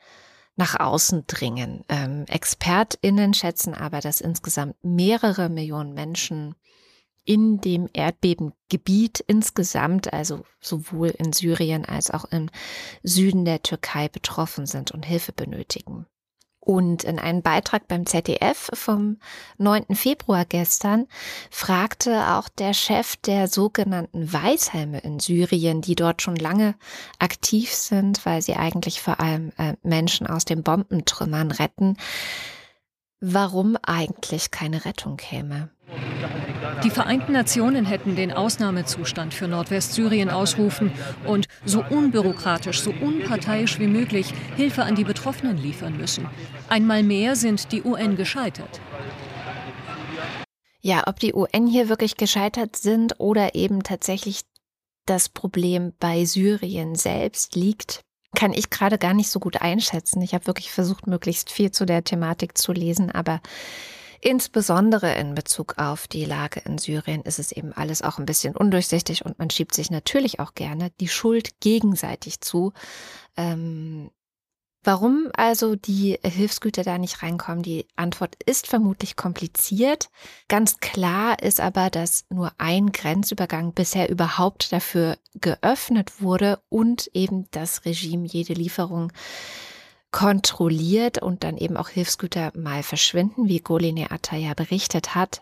nach 0.55 0.79
außen 0.79 1.25
dringen. 1.27 1.83
Ähm, 1.89 2.25
ExpertInnen 2.27 3.33
schätzen 3.33 3.73
aber, 3.73 3.99
dass 3.99 4.21
insgesamt 4.21 4.75
mehrere 4.83 5.49
Millionen 5.49 5.93
Menschen 5.93 6.55
in 7.25 7.61
dem 7.61 7.89
Erdbebengebiet 7.93 9.21
insgesamt, 9.21 10.11
also 10.11 10.43
sowohl 10.59 11.09
in 11.09 11.31
Syrien 11.31 11.85
als 11.85 12.11
auch 12.11 12.25
im 12.25 12.49
Süden 13.01 13.45
der 13.45 13.63
Türkei 13.63 14.09
betroffen 14.09 14.65
sind 14.65 14.91
und 14.91 15.05
Hilfe 15.05 15.31
benötigen. 15.31 16.05
Und 16.65 17.03
in 17.03 17.19
einem 17.19 17.41
Beitrag 17.41 17.89
beim 17.89 18.05
ZDF 18.05 18.69
vom 18.73 19.17
9. 19.57 19.95
Februar 19.95 20.45
gestern 20.45 21.07
fragte 21.51 22.35
auch 22.35 22.47
der 22.47 22.73
Chef 22.73 23.17
der 23.17 23.49
sogenannten 23.49 24.31
Weißhelme 24.31 24.99
in 24.99 25.19
Syrien, 25.19 25.81
die 25.81 25.95
dort 25.95 26.21
schon 26.21 26.37
lange 26.37 26.75
aktiv 27.19 27.73
sind, 27.73 28.25
weil 28.25 28.41
sie 28.41 28.55
eigentlich 28.55 29.01
vor 29.01 29.19
allem 29.19 29.51
äh, 29.57 29.73
Menschen 29.83 30.25
aus 30.25 30.45
den 30.45 30.63
Bombentrümmern 30.63 31.51
retten, 31.51 31.97
warum 33.19 33.75
eigentlich 33.83 34.49
keine 34.49 34.85
Rettung 34.85 35.17
käme. 35.17 35.69
Die 36.83 36.89
Vereinten 36.89 37.31
Nationen 37.31 37.85
hätten 37.85 38.15
den 38.15 38.31
Ausnahmezustand 38.31 39.33
für 39.33 39.47
Nordwestsyrien 39.47 40.29
ausrufen 40.29 40.91
und 41.25 41.47
so 41.65 41.83
unbürokratisch, 41.89 42.81
so 42.81 42.91
unparteiisch 42.91 43.79
wie 43.79 43.87
möglich 43.87 44.33
Hilfe 44.55 44.83
an 44.83 44.95
die 44.95 45.03
Betroffenen 45.03 45.57
liefern 45.57 45.97
müssen. 45.97 46.27
Einmal 46.69 47.03
mehr 47.03 47.35
sind 47.35 47.71
die 47.71 47.83
UN 47.83 48.15
gescheitert. 48.15 48.81
Ja, 50.81 51.03
ob 51.07 51.19
die 51.19 51.33
UN 51.33 51.67
hier 51.67 51.87
wirklich 51.87 52.17
gescheitert 52.17 52.75
sind 52.75 53.19
oder 53.19 53.55
eben 53.55 53.83
tatsächlich 53.83 54.41
das 55.05 55.29
Problem 55.29 55.93
bei 55.99 56.25
Syrien 56.25 56.95
selbst 56.95 57.55
liegt, 57.55 58.01
kann 58.35 58.51
ich 58.51 58.69
gerade 58.69 58.97
gar 58.97 59.13
nicht 59.13 59.29
so 59.29 59.39
gut 59.39 59.61
einschätzen. 59.61 60.21
Ich 60.21 60.33
habe 60.33 60.47
wirklich 60.47 60.71
versucht, 60.71 61.07
möglichst 61.07 61.51
viel 61.51 61.71
zu 61.71 61.85
der 61.85 62.03
Thematik 62.03 62.57
zu 62.57 62.73
lesen, 62.73 63.11
aber 63.11 63.41
Insbesondere 64.25 65.15
in 65.15 65.35
Bezug 65.35 65.79
auf 65.79 66.07
die 66.07 66.23
Lage 66.23 66.61
in 66.61 66.77
Syrien 66.77 67.23
ist 67.23 67.39
es 67.39 67.51
eben 67.51 67.73
alles 67.73 68.01
auch 68.01 68.19
ein 68.19 68.25
bisschen 68.25 68.55
undurchsichtig 68.55 69.25
und 69.25 69.37
man 69.37 69.49
schiebt 69.49 69.75
sich 69.75 69.91
natürlich 69.91 70.39
auch 70.39 70.55
gerne 70.55 70.91
die 71.01 71.09
Schuld 71.09 71.59
gegenseitig 71.59 72.39
zu. 72.39 72.71
Ähm, 73.35 74.11
warum 74.81 75.29
also 75.35 75.75
die 75.75 76.17
Hilfsgüter 76.23 76.83
da 76.83 76.97
nicht 76.97 77.21
reinkommen? 77.21 77.63
Die 77.63 77.85
Antwort 77.97 78.41
ist 78.45 78.67
vermutlich 78.67 79.17
kompliziert. 79.17 80.07
Ganz 80.47 80.77
klar 80.77 81.43
ist 81.43 81.59
aber, 81.59 81.89
dass 81.89 82.23
nur 82.29 82.53
ein 82.59 82.93
Grenzübergang 82.93 83.73
bisher 83.73 84.09
überhaupt 84.09 84.71
dafür 84.71 85.17
geöffnet 85.33 86.21
wurde 86.21 86.61
und 86.69 87.09
eben 87.13 87.51
das 87.51 87.83
Regime 87.83 88.25
jede 88.25 88.53
Lieferung 88.53 89.11
kontrolliert 90.13 91.21
und 91.21 91.43
dann 91.43 91.57
eben 91.57 91.75
auch 91.75 91.89
Hilfsgüter 91.89 92.53
mal 92.55 92.83
verschwinden, 92.83 93.49
wie 93.49 93.59
Goline 93.59 94.11
Ataya 94.11 94.53
berichtet 94.53 95.15
hat. 95.15 95.41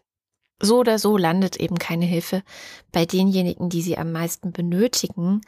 So 0.62 0.80
oder 0.80 0.98
so 0.98 1.18
landet 1.18 1.58
eben 1.58 1.78
keine 1.78 2.06
Hilfe 2.06 2.42
bei 2.92 3.06
denjenigen, 3.06 3.70
die 3.70 3.82
sie 3.82 3.98
am 3.98 4.12
meisten 4.12 4.52
benötigen. 4.52 5.42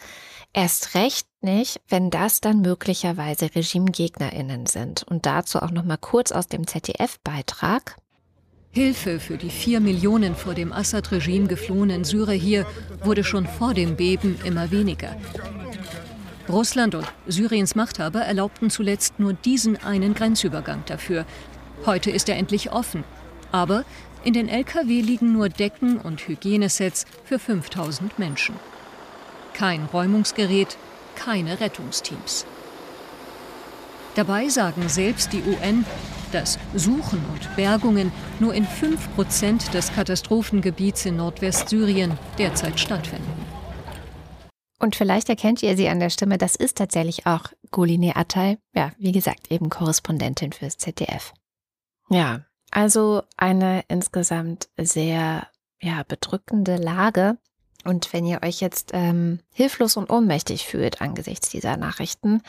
Erst 0.51 0.95
recht 0.95 1.27
nicht, 1.41 1.79
wenn 1.87 2.09
das 2.09 2.41
dann 2.41 2.61
möglicherweise 2.61 3.49
RegimegegnerInnen 3.55 4.65
sind. 4.65 5.03
Und 5.03 5.25
dazu 5.25 5.59
auch 5.59 5.71
noch 5.71 5.85
mal 5.85 5.97
kurz 5.97 6.31
aus 6.31 6.47
dem 6.47 6.67
ZDF-Beitrag. 6.67 7.95
Hilfe 8.71 9.19
für 9.19 9.37
die 9.37 9.51
vier 9.51 9.79
Millionen 9.79 10.35
vor 10.35 10.55
dem 10.55 10.73
Assad-Regime 10.73 11.47
geflohenen 11.47 12.03
Syrer 12.03 12.33
hier 12.33 12.65
wurde 13.03 13.23
schon 13.23 13.45
vor 13.45 13.73
dem 13.73 13.95
Beben 13.95 14.39
immer 14.43 14.71
weniger. 14.71 15.15
Russland 16.53 16.93
und 16.93 17.11
Syriens 17.27 17.73
Machthaber 17.73 18.21
erlaubten 18.21 18.69
zuletzt 18.69 19.19
nur 19.19 19.33
diesen 19.33 19.83
einen 19.83 20.13
Grenzübergang 20.13 20.83
dafür. 20.85 21.25
Heute 21.85 22.11
ist 22.11 22.29
er 22.29 22.37
endlich 22.37 22.71
offen. 22.71 23.03
Aber 23.51 23.83
in 24.23 24.33
den 24.33 24.47
Lkw 24.47 25.01
liegen 25.01 25.33
nur 25.33 25.49
Decken 25.49 25.97
und 25.97 26.27
Hygienesets 26.27 27.05
für 27.25 27.39
5000 27.39 28.19
Menschen. 28.19 28.55
Kein 29.53 29.85
Räumungsgerät, 29.85 30.77
keine 31.15 31.59
Rettungsteams. 31.59 32.45
Dabei 34.15 34.47
sagen 34.47 34.89
selbst 34.89 35.33
die 35.33 35.41
UN, 35.41 35.85
dass 36.31 36.59
Suchen 36.75 37.23
und 37.31 37.55
Bergungen 37.55 38.11
nur 38.39 38.53
in 38.53 38.67
5% 38.67 39.71
des 39.71 39.91
Katastrophengebiets 39.93 41.05
in 41.05 41.15
Nordwestsyrien 41.17 42.17
derzeit 42.37 42.79
stattfinden. 42.79 43.52
Und 44.83 44.97
vielleicht 44.97 45.29
erkennt 45.29 45.63
ihr 45.63 45.77
sie 45.77 45.87
an 45.87 46.01
der 46.01 46.09
Stimme. 46.09 46.37
Das 46.37 46.57
ist 46.57 46.77
tatsächlich 46.77 47.25
auch 47.25 47.45
Guline 47.71 48.17
Atay. 48.17 48.57
Ja, 48.75 48.91
wie 48.97 49.13
gesagt, 49.13 49.49
eben 49.49 49.69
Korrespondentin 49.69 50.51
fürs 50.51 50.77
ZDF. 50.77 51.31
Ja, 52.09 52.41
also 52.69 53.23
eine 53.37 53.85
insgesamt 53.87 54.67
sehr 54.77 55.47
ja, 55.81 56.03
bedrückende 56.05 56.75
Lage. 56.75 57.37
Und 57.85 58.11
wenn 58.11 58.25
ihr 58.25 58.43
euch 58.43 58.59
jetzt 58.59 58.91
ähm, 58.91 59.39
hilflos 59.53 59.95
und 59.95 60.09
ohnmächtig 60.09 60.65
fühlt 60.65 60.99
angesichts 60.99 61.49
dieser 61.49 61.77
Nachrichten, 61.77 62.41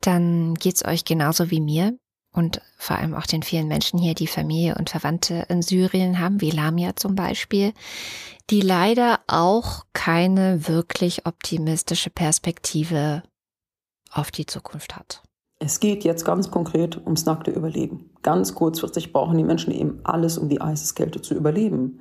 dann 0.00 0.56
geht's 0.56 0.84
euch 0.84 1.04
genauso 1.04 1.52
wie 1.52 1.60
mir 1.60 1.96
und 2.38 2.62
vor 2.76 2.96
allem 2.96 3.14
auch 3.14 3.26
den 3.26 3.42
vielen 3.42 3.68
Menschen 3.68 3.98
hier, 3.98 4.14
die 4.14 4.28
Familie 4.28 4.76
und 4.78 4.90
Verwandte 4.90 5.44
in 5.48 5.60
Syrien 5.60 6.20
haben, 6.20 6.40
wie 6.40 6.50
Lamia 6.50 6.94
zum 6.94 7.16
Beispiel, 7.16 7.72
die 8.48 8.60
leider 8.60 9.18
auch 9.26 9.84
keine 9.92 10.68
wirklich 10.68 11.26
optimistische 11.26 12.10
Perspektive 12.10 13.22
auf 14.12 14.30
die 14.30 14.46
Zukunft 14.46 14.96
hat. 14.96 15.22
Es 15.58 15.80
geht 15.80 16.04
jetzt 16.04 16.24
ganz 16.24 16.50
konkret 16.52 16.96
ums 16.98 17.26
nackte 17.26 17.50
Überleben. 17.50 18.10
Ganz 18.22 18.54
kurzfristig 18.54 19.12
brauchen 19.12 19.36
die 19.36 19.44
Menschen 19.44 19.72
eben 19.72 20.00
alles, 20.04 20.38
um 20.38 20.48
die 20.48 20.60
Eiseskälte 20.60 21.20
zu 21.20 21.34
überleben. 21.34 22.00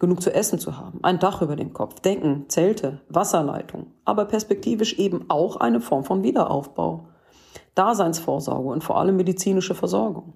Genug 0.00 0.22
zu 0.22 0.32
essen 0.34 0.58
zu 0.58 0.76
haben, 0.76 1.00
ein 1.02 1.18
Dach 1.18 1.42
über 1.42 1.56
dem 1.56 1.72
Kopf, 1.72 2.00
Denken, 2.00 2.48
Zelte, 2.48 3.00
Wasserleitung, 3.08 3.86
aber 4.04 4.26
perspektivisch 4.26 4.94
eben 4.98 5.28
auch 5.28 5.56
eine 5.56 5.80
Form 5.80 6.04
von 6.04 6.22
Wiederaufbau. 6.22 7.08
Daseinsvorsorge 7.78 8.68
und 8.68 8.82
vor 8.82 8.98
allem 8.98 9.16
medizinische 9.16 9.74
Versorgung. 9.74 10.34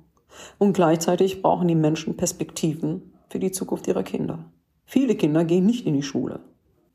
Und 0.58 0.72
gleichzeitig 0.72 1.42
brauchen 1.42 1.68
die 1.68 1.74
Menschen 1.74 2.16
Perspektiven 2.16 3.12
für 3.28 3.38
die 3.38 3.50
Zukunft 3.50 3.86
ihrer 3.88 4.02
Kinder. 4.02 4.44
Viele 4.84 5.14
Kinder 5.14 5.44
gehen 5.44 5.66
nicht 5.66 5.86
in 5.86 5.94
die 5.94 6.02
Schule, 6.02 6.40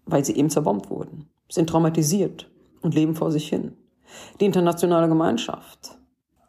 weil 0.05 0.23
sie 0.23 0.35
eben 0.35 0.49
zerbombt 0.49 0.89
wurden, 0.89 1.29
sind 1.49 1.69
traumatisiert 1.69 2.49
und 2.81 2.95
leben 2.95 3.15
vor 3.15 3.31
sich 3.31 3.49
hin. 3.49 3.73
Die 4.39 4.45
internationale 4.45 5.07
Gemeinschaft 5.07 5.97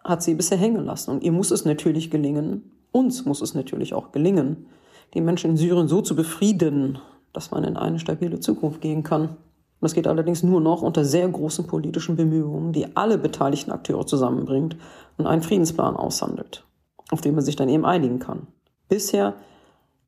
hat 0.05 0.23
sie 0.23 0.35
bisher 0.35 0.59
hängen 0.59 0.85
lassen 0.85 1.11
und 1.11 1.23
ihr 1.23 1.33
muss 1.33 1.51
es 1.51 1.65
natürlich 1.65 2.11
gelingen, 2.11 2.71
uns 2.93 3.25
muss 3.25 3.43
es 3.43 3.55
natürlich 3.55 3.95
auch 3.95 4.13
gelingen, 4.13 4.67
die 5.15 5.21
Menschen 5.21 5.51
in 5.51 5.57
Syrien 5.57 5.89
so 5.89 6.03
zu 6.03 6.15
befrieden, 6.15 6.99
dass 7.33 7.51
man 7.51 7.65
in 7.65 7.77
eine 7.77 7.99
stabile 7.99 8.41
Zukunft 8.41 8.81
gehen 8.81 9.03
kann. 9.03 9.37
Und 9.81 9.85
das 9.85 9.95
geht 9.95 10.09
allerdings 10.09 10.43
nur 10.43 10.61
noch 10.61 10.83
unter 10.83 11.05
sehr 11.05 11.29
großen 11.29 11.67
politischen 11.67 12.17
Bemühungen, 12.17 12.73
die 12.73 12.97
alle 12.97 13.17
beteiligten 13.17 13.71
Akteure 13.71 14.07
zusammenbringt 14.07 14.77
und 15.17 15.27
einen 15.27 15.43
Friedensplan 15.43 15.97
aushandelt, 15.97 16.65
auf 17.11 17.21
den 17.21 17.37
man 17.37 17.45
sich 17.45 17.55
dann 17.55 17.69
eben 17.69 17.85
einigen 17.85 18.19
kann. 18.19 18.49
Bisher 18.89 19.35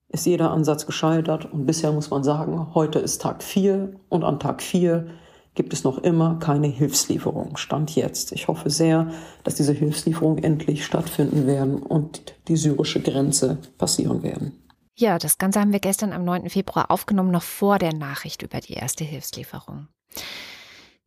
ist 0.08 0.26
jeder 0.26 0.50
Ansatz 0.50 0.86
gescheitert 0.86 1.52
und 1.52 1.66
bisher 1.66 1.92
muss 1.92 2.10
man 2.10 2.24
sagen, 2.24 2.74
heute 2.74 2.98
ist 2.98 3.22
Tag 3.22 3.44
4 3.44 3.92
und 4.08 4.24
an 4.24 4.40
Tag 4.40 4.60
4 4.60 5.06
gibt 5.54 5.72
es 5.72 5.84
noch 5.84 5.98
immer 5.98 6.38
keine 6.38 6.66
Hilfslieferung. 6.66 7.56
Stand 7.56 7.94
jetzt. 7.94 8.32
Ich 8.32 8.48
hoffe 8.48 8.70
sehr, 8.70 9.10
dass 9.44 9.54
diese 9.54 9.72
Hilfslieferungen 9.72 10.42
endlich 10.42 10.84
stattfinden 10.84 11.46
werden 11.46 11.82
und 11.82 12.34
die 12.48 12.56
syrische 12.56 13.00
Grenze 13.00 13.58
passieren 13.78 14.22
werden. 14.22 14.52
Ja, 15.00 15.18
das 15.18 15.38
Ganze 15.38 15.60
haben 15.60 15.72
wir 15.72 15.80
gestern 15.80 16.12
am 16.12 16.24
9. 16.24 16.50
Februar 16.50 16.90
aufgenommen, 16.90 17.30
noch 17.30 17.42
vor 17.42 17.78
der 17.78 17.94
Nachricht 17.94 18.42
über 18.42 18.60
die 18.60 18.74
erste 18.74 19.02
Hilfslieferung. 19.02 19.88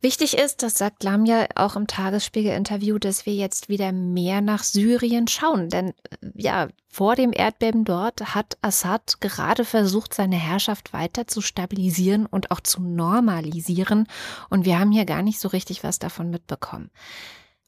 Wichtig 0.00 0.36
ist, 0.36 0.64
das 0.64 0.74
sagt 0.74 1.04
Lamia 1.04 1.46
auch 1.54 1.76
im 1.76 1.86
Tagesspiegel-Interview, 1.86 2.98
dass 2.98 3.24
wir 3.24 3.34
jetzt 3.34 3.68
wieder 3.68 3.92
mehr 3.92 4.40
nach 4.40 4.64
Syrien 4.64 5.28
schauen. 5.28 5.68
Denn 5.68 5.90
äh, 5.90 5.92
ja, 6.34 6.68
vor 6.88 7.14
dem 7.14 7.32
Erdbeben 7.32 7.84
dort 7.84 8.34
hat 8.34 8.58
Assad 8.62 9.20
gerade 9.20 9.64
versucht, 9.64 10.12
seine 10.12 10.36
Herrschaft 10.36 10.92
weiter 10.92 11.28
zu 11.28 11.40
stabilisieren 11.40 12.26
und 12.26 12.50
auch 12.50 12.60
zu 12.60 12.82
normalisieren. 12.82 14.08
Und 14.50 14.64
wir 14.64 14.80
haben 14.80 14.90
hier 14.90 15.04
gar 15.04 15.22
nicht 15.22 15.38
so 15.38 15.46
richtig 15.46 15.84
was 15.84 16.00
davon 16.00 16.30
mitbekommen. 16.30 16.90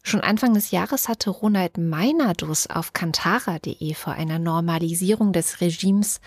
Schon 0.07 0.21
Anfang 0.21 0.55
des 0.55 0.71
Jahres 0.71 1.09
hatte 1.09 1.31
Ronald 1.31 1.79
Meinardus 1.79 2.69
auf 2.69 2.93
kantara.de 2.93 3.95
vor 3.95 4.13
einer 4.13 4.39
Normalisierung 4.39 5.33
des 5.33 5.61
Regimes 5.61 6.21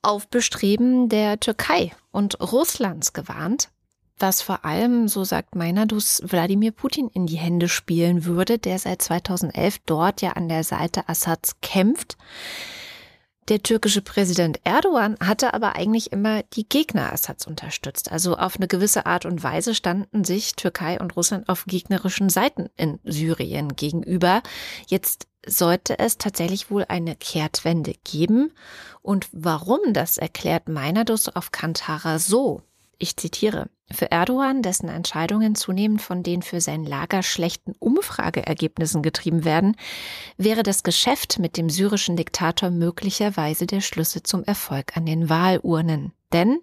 auf 0.00 0.28
Bestreben 0.28 1.08
der 1.08 1.40
Türkei 1.40 1.90
und 2.12 2.40
Russlands 2.40 3.12
gewarnt 3.12 3.68
was 4.18 4.42
vor 4.42 4.64
allem, 4.64 5.08
so 5.08 5.24
sagt 5.24 5.56
Meinardus, 5.56 6.22
Wladimir 6.24 6.70
Putin 6.70 7.08
in 7.12 7.26
die 7.26 7.36
Hände 7.36 7.68
spielen 7.68 8.24
würde, 8.24 8.58
der 8.58 8.78
seit 8.78 9.02
2011 9.02 9.80
dort 9.86 10.22
ja 10.22 10.30
an 10.30 10.48
der 10.48 10.62
Seite 10.62 11.08
Assads 11.08 11.56
kämpft. 11.60 12.16
Der 13.48 13.62
türkische 13.62 14.00
Präsident 14.00 14.58
Erdogan 14.64 15.16
hatte 15.20 15.52
aber 15.52 15.76
eigentlich 15.76 16.12
immer 16.12 16.42
die 16.54 16.66
Gegner 16.66 17.12
Assads 17.12 17.46
unterstützt. 17.46 18.10
Also 18.10 18.36
auf 18.36 18.56
eine 18.56 18.68
gewisse 18.68 19.04
Art 19.04 19.26
und 19.26 19.42
Weise 19.42 19.74
standen 19.74 20.24
sich 20.24 20.54
Türkei 20.54 20.98
und 20.98 21.14
Russland 21.14 21.48
auf 21.50 21.66
gegnerischen 21.66 22.30
Seiten 22.30 22.70
in 22.76 23.00
Syrien 23.04 23.76
gegenüber. 23.76 24.42
Jetzt 24.86 25.26
sollte 25.46 25.98
es 25.98 26.16
tatsächlich 26.16 26.70
wohl 26.70 26.86
eine 26.88 27.16
Kehrtwende 27.16 27.92
geben. 28.02 28.52
Und 29.02 29.28
warum, 29.32 29.80
das 29.92 30.16
erklärt 30.16 30.68
Meinardus 30.68 31.28
auf 31.28 31.52
Kantara 31.52 32.18
so. 32.18 32.62
Ich 32.98 33.16
zitiere. 33.16 33.68
Für 33.90 34.10
Erdogan, 34.10 34.62
dessen 34.62 34.88
Entscheidungen 34.88 35.54
zunehmend 35.54 36.00
von 36.00 36.22
den 36.22 36.42
für 36.42 36.60
sein 36.60 36.84
Lager 36.84 37.22
schlechten 37.22 37.74
Umfrageergebnissen 37.78 39.02
getrieben 39.02 39.44
werden, 39.44 39.76
wäre 40.36 40.62
das 40.62 40.82
Geschäft 40.82 41.38
mit 41.38 41.56
dem 41.56 41.68
syrischen 41.68 42.16
Diktator 42.16 42.70
möglicherweise 42.70 43.66
der 43.66 43.80
Schlüssel 43.80 44.22
zum 44.22 44.42
Erfolg 44.44 44.96
an 44.96 45.06
den 45.06 45.28
Wahlurnen. 45.28 46.12
Denn 46.32 46.60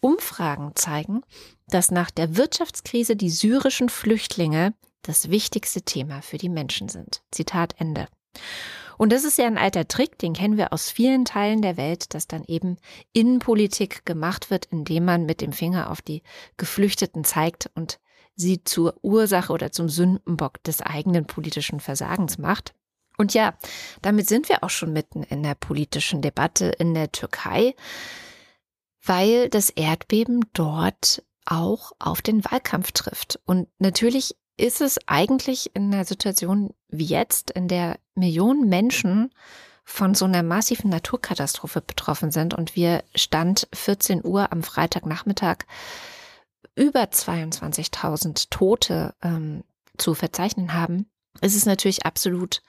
Umfragen 0.00 0.72
zeigen, 0.74 1.22
dass 1.68 1.90
nach 1.90 2.10
der 2.10 2.36
Wirtschaftskrise 2.36 3.16
die 3.16 3.30
syrischen 3.30 3.88
Flüchtlinge 3.88 4.74
das 5.02 5.30
wichtigste 5.30 5.82
Thema 5.82 6.22
für 6.22 6.38
die 6.38 6.48
Menschen 6.48 6.88
sind. 6.88 7.22
Zitat 7.30 7.74
Ende. 7.78 8.08
Und 8.98 9.12
das 9.12 9.24
ist 9.24 9.38
ja 9.38 9.46
ein 9.46 9.58
alter 9.58 9.88
Trick, 9.88 10.18
den 10.18 10.32
kennen 10.32 10.56
wir 10.56 10.72
aus 10.72 10.90
vielen 10.90 11.24
Teilen 11.24 11.62
der 11.62 11.76
Welt, 11.76 12.14
dass 12.14 12.26
dann 12.26 12.44
eben 12.44 12.76
Innenpolitik 13.12 14.04
gemacht 14.04 14.50
wird, 14.50 14.66
indem 14.66 15.04
man 15.04 15.26
mit 15.26 15.40
dem 15.40 15.52
Finger 15.52 15.90
auf 15.90 16.02
die 16.02 16.22
Geflüchteten 16.56 17.24
zeigt 17.24 17.70
und 17.74 17.98
sie 18.34 18.64
zur 18.64 18.94
Ursache 19.02 19.52
oder 19.52 19.72
zum 19.72 19.88
Sündenbock 19.88 20.62
des 20.64 20.80
eigenen 20.82 21.26
politischen 21.26 21.80
Versagens 21.80 22.38
macht. 22.38 22.74
Und 23.18 23.34
ja, 23.34 23.54
damit 24.00 24.28
sind 24.28 24.48
wir 24.48 24.64
auch 24.64 24.70
schon 24.70 24.92
mitten 24.92 25.22
in 25.22 25.42
der 25.42 25.54
politischen 25.54 26.22
Debatte 26.22 26.66
in 26.78 26.94
der 26.94 27.12
Türkei, 27.12 27.74
weil 29.04 29.48
das 29.48 29.70
Erdbeben 29.70 30.46
dort 30.54 31.22
auch 31.44 31.92
auf 31.98 32.22
den 32.22 32.44
Wahlkampf 32.44 32.92
trifft. 32.92 33.40
Und 33.44 33.68
natürlich 33.78 34.36
ist 34.56 34.80
es 34.80 34.98
eigentlich 35.06 35.74
in 35.74 35.92
einer 35.92 36.04
Situation 36.04 36.74
wie 36.88 37.04
jetzt, 37.04 37.50
in 37.50 37.68
der 37.68 37.98
Millionen 38.14 38.68
Menschen 38.68 39.32
von 39.84 40.14
so 40.14 40.24
einer 40.24 40.42
massiven 40.42 40.90
Naturkatastrophe 40.90 41.80
betroffen 41.80 42.30
sind 42.30 42.54
und 42.54 42.76
wir 42.76 43.02
Stand 43.14 43.68
14 43.72 44.24
Uhr 44.24 44.52
am 44.52 44.62
Freitagnachmittag 44.62 45.58
über 46.74 47.02
22.000 47.02 48.48
Tote 48.50 49.14
ähm, 49.22 49.64
zu 49.98 50.14
verzeichnen 50.14 50.72
haben, 50.74 51.06
ist 51.40 51.56
es 51.56 51.66
natürlich 51.66 52.06
absolut 52.06 52.62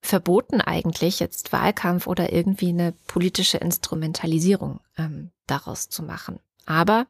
verboten 0.00 0.60
eigentlich, 0.60 1.20
jetzt 1.20 1.52
Wahlkampf 1.52 2.06
oder 2.06 2.32
irgendwie 2.32 2.68
eine 2.68 2.92
politische 3.06 3.58
Instrumentalisierung 3.58 4.80
ähm, 4.96 5.32
daraus 5.46 5.88
zu 5.88 6.02
machen. 6.02 6.38
Aber 6.64 7.06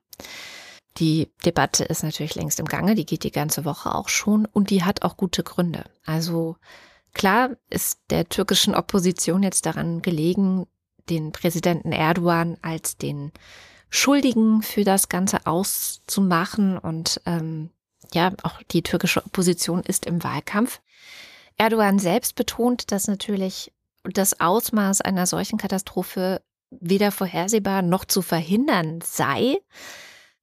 die 0.99 1.31
Debatte 1.45 1.85
ist 1.85 2.03
natürlich 2.03 2.35
längst 2.35 2.61
im 2.61 2.67
Gange, 2.67 2.95
die 2.95 3.07
geht 3.07 3.25
die 3.25 3.31
ganze 3.31 3.65
Woche 3.65 3.95
auch 3.95 4.09
schon 4.09 4.47
und 4.47 4.71
die 4.71 4.85
hat 4.85 5.03
auch 5.03 5.17
gute 5.17 5.43
Gründe. 5.43 5.85
Also 6.05 6.57
klar 7.13 7.51
ist 7.71 8.01
der 8.11 8.29
türkischen 8.29 8.75
Opposition 8.75 9.43
jetzt 9.43 9.67
daran 9.67 10.03
gelegen, 10.03 10.67
den 11.09 11.33
Präsidenten 11.33 11.93
Erdogan 11.93 12.57
als 12.63 12.97
den 12.97 13.33
Schuldigen 13.91 14.63
für 14.63 14.85
das 14.85 15.09
Ganze 15.09 15.47
auszumachen 15.47 16.79
und 16.79 17.21
ähm, 17.27 17.71
ja, 18.13 18.33
auch 18.43 18.63
die 18.71 18.83
türkische 18.83 19.25
Opposition 19.25 19.83
ist 19.83 20.07
im 20.07 20.23
Wahlkampf. 20.23 20.81
Erdogan 21.57 21.99
selbst 21.99 22.35
betont, 22.35 22.91
dass 22.93 23.09
natürlich 23.09 23.73
das 24.05 24.41
Ausmaß 24.41 25.01
einer 25.01 25.27
solchen 25.27 25.59
Katastrophe 25.59 26.43
weder 26.71 27.13
vorhersehbar 27.13 27.83
noch 27.83 28.05
zu 28.05 28.23
verhindern 28.23 29.01
sei. 29.03 29.59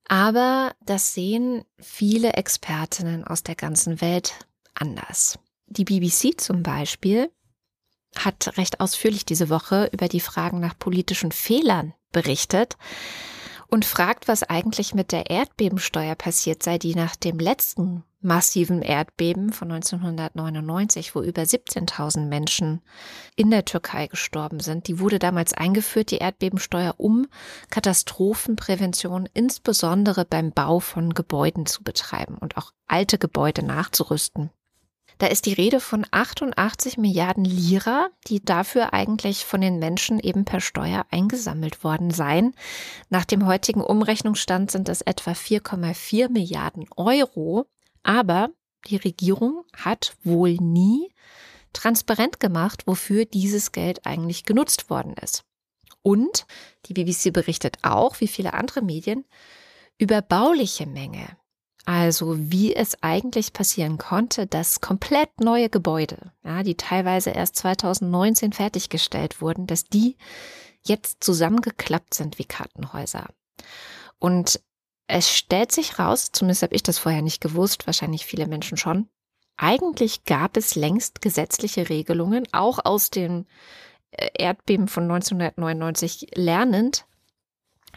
Aber 0.07 0.75
das 0.81 1.13
sehen 1.13 1.63
viele 1.79 2.33
Expertinnen 2.33 3.23
aus 3.23 3.43
der 3.43 3.55
ganzen 3.55 4.01
Welt 4.01 4.33
anders. 4.73 5.39
Die 5.67 5.85
BBC 5.85 6.39
zum 6.39 6.61
Beispiel 6.63 7.31
hat 8.15 8.57
recht 8.57 8.79
ausführlich 8.79 9.25
diese 9.25 9.49
Woche 9.49 9.89
über 9.91 10.07
die 10.07 10.19
Fragen 10.19 10.59
nach 10.59 10.77
politischen 10.77 11.31
Fehlern 11.31 11.93
berichtet 12.11 12.77
und 13.73 13.85
fragt, 13.85 14.27
was 14.27 14.43
eigentlich 14.43 14.93
mit 14.93 15.11
der 15.11 15.31
Erdbebensteuer 15.31 16.13
passiert 16.13 16.61
sei, 16.61 16.77
die 16.77 16.93
nach 16.93 17.15
dem 17.15 17.39
letzten 17.39 18.03
massiven 18.21 18.83
Erdbeben 18.83 19.51
von 19.51 19.71
1999, 19.71 21.15
wo 21.15 21.23
über 21.23 21.41
17.000 21.41 22.27
Menschen 22.27 22.83
in 23.35 23.49
der 23.49 23.65
Türkei 23.65 24.05
gestorben 24.05 24.59
sind. 24.59 24.87
Die 24.87 24.99
wurde 24.99 25.17
damals 25.17 25.55
eingeführt, 25.55 26.11
die 26.11 26.17
Erdbebensteuer, 26.17 26.93
um 26.97 27.25
Katastrophenprävention 27.71 29.27
insbesondere 29.33 30.23
beim 30.23 30.51
Bau 30.51 30.79
von 30.79 31.15
Gebäuden 31.15 31.65
zu 31.65 31.81
betreiben 31.81 32.37
und 32.37 32.57
auch 32.57 32.73
alte 32.85 33.17
Gebäude 33.17 33.65
nachzurüsten. 33.65 34.51
Da 35.17 35.27
ist 35.27 35.45
die 35.45 35.53
Rede 35.53 35.79
von 35.79 36.05
88 36.09 36.97
Milliarden 36.97 37.45
Lira, 37.45 38.09
die 38.27 38.43
dafür 38.43 38.93
eigentlich 38.93 39.45
von 39.45 39.61
den 39.61 39.79
Menschen 39.79 40.19
eben 40.19 40.45
per 40.45 40.59
Steuer 40.59 41.05
eingesammelt 41.11 41.83
worden 41.83 42.11
seien. 42.11 42.53
Nach 43.09 43.25
dem 43.25 43.45
heutigen 43.45 43.81
Umrechnungsstand 43.81 44.71
sind 44.71 44.89
es 44.89 45.01
etwa 45.01 45.31
4,4 45.31 46.29
Milliarden 46.29 46.87
Euro. 46.95 47.65
Aber 48.03 48.49
die 48.87 48.97
Regierung 48.97 49.63
hat 49.75 50.15
wohl 50.23 50.55
nie 50.55 51.13
transparent 51.71 52.39
gemacht, 52.39 52.83
wofür 52.85 53.25
dieses 53.25 53.71
Geld 53.71 54.05
eigentlich 54.05 54.45
genutzt 54.45 54.89
worden 54.89 55.15
ist. 55.21 55.43
Und 56.01 56.45
die 56.85 56.93
BBC 56.93 57.31
berichtet 57.31 57.77
auch, 57.81 58.19
wie 58.19 58.27
viele 58.27 58.53
andere 58.53 58.81
Medien, 58.81 59.25
über 59.97 60.21
bauliche 60.21 60.85
Menge. 60.85 61.37
Also 61.85 62.35
wie 62.37 62.73
es 62.75 63.01
eigentlich 63.03 63.51
passieren 63.51 63.97
konnte, 63.97 64.47
dass 64.47 64.79
komplett 64.79 65.41
neue 65.41 65.69
Gebäude, 65.69 66.31
ja, 66.43 66.63
die 66.63 66.75
teilweise 66.75 67.31
erst 67.31 67.57
2019 67.57 68.53
fertiggestellt 68.53 69.41
wurden, 69.41 69.67
dass 69.67 69.83
die 69.83 70.15
jetzt 70.83 71.23
zusammengeklappt 71.23 72.13
sind 72.13 72.39
wie 72.39 72.45
Kartenhäuser. 72.45 73.27
Und 74.17 74.61
es 75.07 75.29
stellt 75.29 75.73
sich 75.73 75.99
raus, 75.99 76.31
zumindest 76.31 76.63
habe 76.63 76.75
ich 76.75 76.83
das 76.83 76.97
vorher 76.97 77.21
nicht 77.21 77.41
gewusst, 77.41 77.85
wahrscheinlich 77.85 78.25
viele 78.25 78.47
Menschen 78.47 78.77
schon, 78.77 79.09
eigentlich 79.57 80.23
gab 80.23 80.57
es 80.57 80.75
längst 80.75 81.21
gesetzliche 81.21 81.89
Regelungen, 81.89 82.47
auch 82.51 82.79
aus 82.83 83.09
den 83.09 83.45
äh, 84.11 84.29
Erdbeben 84.33 84.87
von 84.87 85.03
1999 85.03 86.31
lernend, 86.35 87.05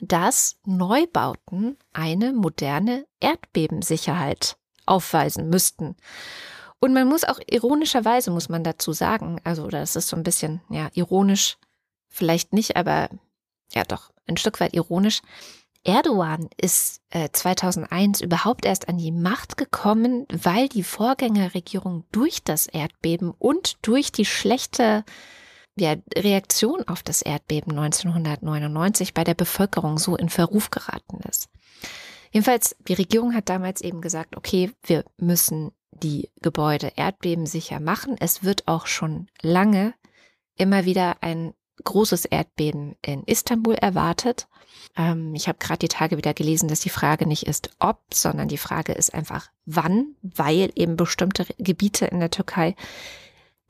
dass 0.01 0.57
Neubauten 0.65 1.77
eine 1.93 2.33
moderne 2.33 3.07
Erdbebensicherheit 3.21 4.57
aufweisen 4.87 5.51
müssten. 5.51 5.97
Und 6.79 6.93
man 6.93 7.09
muss 7.09 7.25
auch 7.25 7.41
ironischerweise, 7.51 8.31
muss 8.31 8.49
man 8.49 8.63
dazu 8.63 8.93
sagen, 8.93 9.41
also 9.45 9.69
das 9.69 9.97
ist 9.97 10.09
so 10.09 10.17
ein 10.17 10.23
bisschen, 10.23 10.61
ja, 10.69 10.89
ironisch, 10.93 11.57
vielleicht 12.09 12.53
nicht, 12.53 12.77
aber 12.77 13.09
ja 13.73 13.85
doch, 13.85 14.13
ein 14.27 14.37
Stück 14.37 14.61
weit 14.61 14.75
ironisch. 14.75 15.23
Erdogan 15.85 16.49
ist 16.61 17.01
äh, 17.11 17.29
2001 17.33 18.21
überhaupt 18.21 18.67
erst 18.67 18.89
an 18.89 18.99
die 18.99 19.13
Macht 19.13 19.57
gekommen, 19.57 20.27
weil 20.31 20.69
die 20.69 20.83
Vorgängerregierung 20.83 22.05
durch 22.11 22.43
das 22.43 22.67
Erdbeben 22.67 23.33
und 23.39 23.79
durch 23.83 24.11
die 24.11 24.25
schlechte 24.25 25.05
ja, 25.77 25.95
Reaktion 26.17 26.83
auf 26.89 27.03
das 27.03 27.23
Erdbeben 27.23 27.79
1999 27.79 29.15
bei 29.15 29.25
der 29.25 29.35
Bevölkerung 29.35 29.99
so 29.99 30.17
in 30.17 30.29
Verruf 30.29 30.71
geraten 30.71 31.21
ist. 31.29 31.49
Jedenfalls, 32.33 32.77
die 32.89 32.95
Regierung 32.95 33.35
hat 33.35 33.49
damals 33.49 33.81
eben 33.81 34.01
gesagt, 34.01 34.37
okay, 34.37 34.73
wir 34.83 35.05
müssen 35.19 35.73
die 35.93 36.31
Gebäude 36.43 36.93
erdbebensicher 36.97 37.81
machen. 37.81 38.17
Es 38.19 38.43
wird 38.43 38.67
auch 38.67 38.87
schon 38.87 39.29
lange 39.43 39.95
immer 40.57 40.85
wieder 40.85 41.17
ein 41.23 41.55
großes 41.85 42.25
Erdbeben 42.25 42.97
in 43.03 43.23
Istanbul 43.25 43.75
erwartet. 43.75 44.49
Ähm, 44.97 45.35
ich 45.35 45.49
habe 45.49 45.59
gerade 45.59 45.79
die 45.79 45.89
Tage 45.89 46.17
wieder 46.17 46.35
gelesen, 46.35 46.69
dass 46.69 46.81
die 46.81 46.91
Frage 46.91 47.27
nicht 47.27 47.47
ist, 47.47 47.71
ob, 47.79 48.03
sondern 48.13 48.49
die 48.49 48.59
Frage 48.59 48.93
ist 48.93 49.15
einfach, 49.15 49.51
wann, 49.67 50.17
weil 50.23 50.71
eben 50.75 50.97
bestimmte 50.97 51.47
Gebiete 51.59 52.07
in 52.07 52.21
der 52.21 52.31
Türkei 52.31 52.75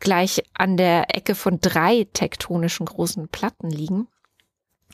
gleich 0.00 0.42
an 0.54 0.76
der 0.76 1.14
Ecke 1.16 1.35
von 1.35 1.61
drei 1.61 2.06
tektonischen 2.12 2.87
großen 2.87 3.28
Platten 3.28 3.70
liegen. 3.70 4.09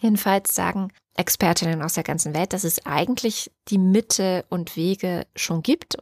Jedenfalls 0.00 0.54
sagen 0.54 0.92
Expertinnen 1.14 1.82
aus 1.82 1.94
der 1.94 2.04
ganzen 2.04 2.34
Welt, 2.34 2.52
dass 2.52 2.64
es 2.64 2.86
eigentlich 2.86 3.50
die 3.68 3.78
Mitte 3.78 4.44
und 4.48 4.76
Wege 4.76 5.26
schon 5.36 5.62
gibt, 5.62 5.98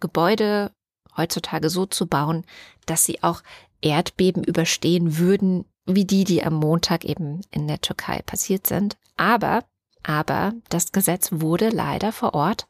Gebäude 0.00 0.72
heutzutage 1.16 1.70
so 1.70 1.86
zu 1.86 2.06
bauen, 2.06 2.44
dass 2.86 3.04
sie 3.04 3.22
auch 3.22 3.42
Erdbeben 3.80 4.44
überstehen 4.44 5.18
würden, 5.18 5.64
wie 5.86 6.04
die, 6.04 6.24
die 6.24 6.44
am 6.44 6.54
Montag 6.54 7.04
eben 7.04 7.40
in 7.50 7.66
der 7.66 7.80
Türkei 7.80 8.22
passiert 8.22 8.66
sind. 8.66 8.96
Aber, 9.16 9.64
aber 10.02 10.52
das 10.68 10.92
Gesetz 10.92 11.30
wurde 11.32 11.68
leider 11.70 12.12
vor 12.12 12.34
Ort 12.34 12.66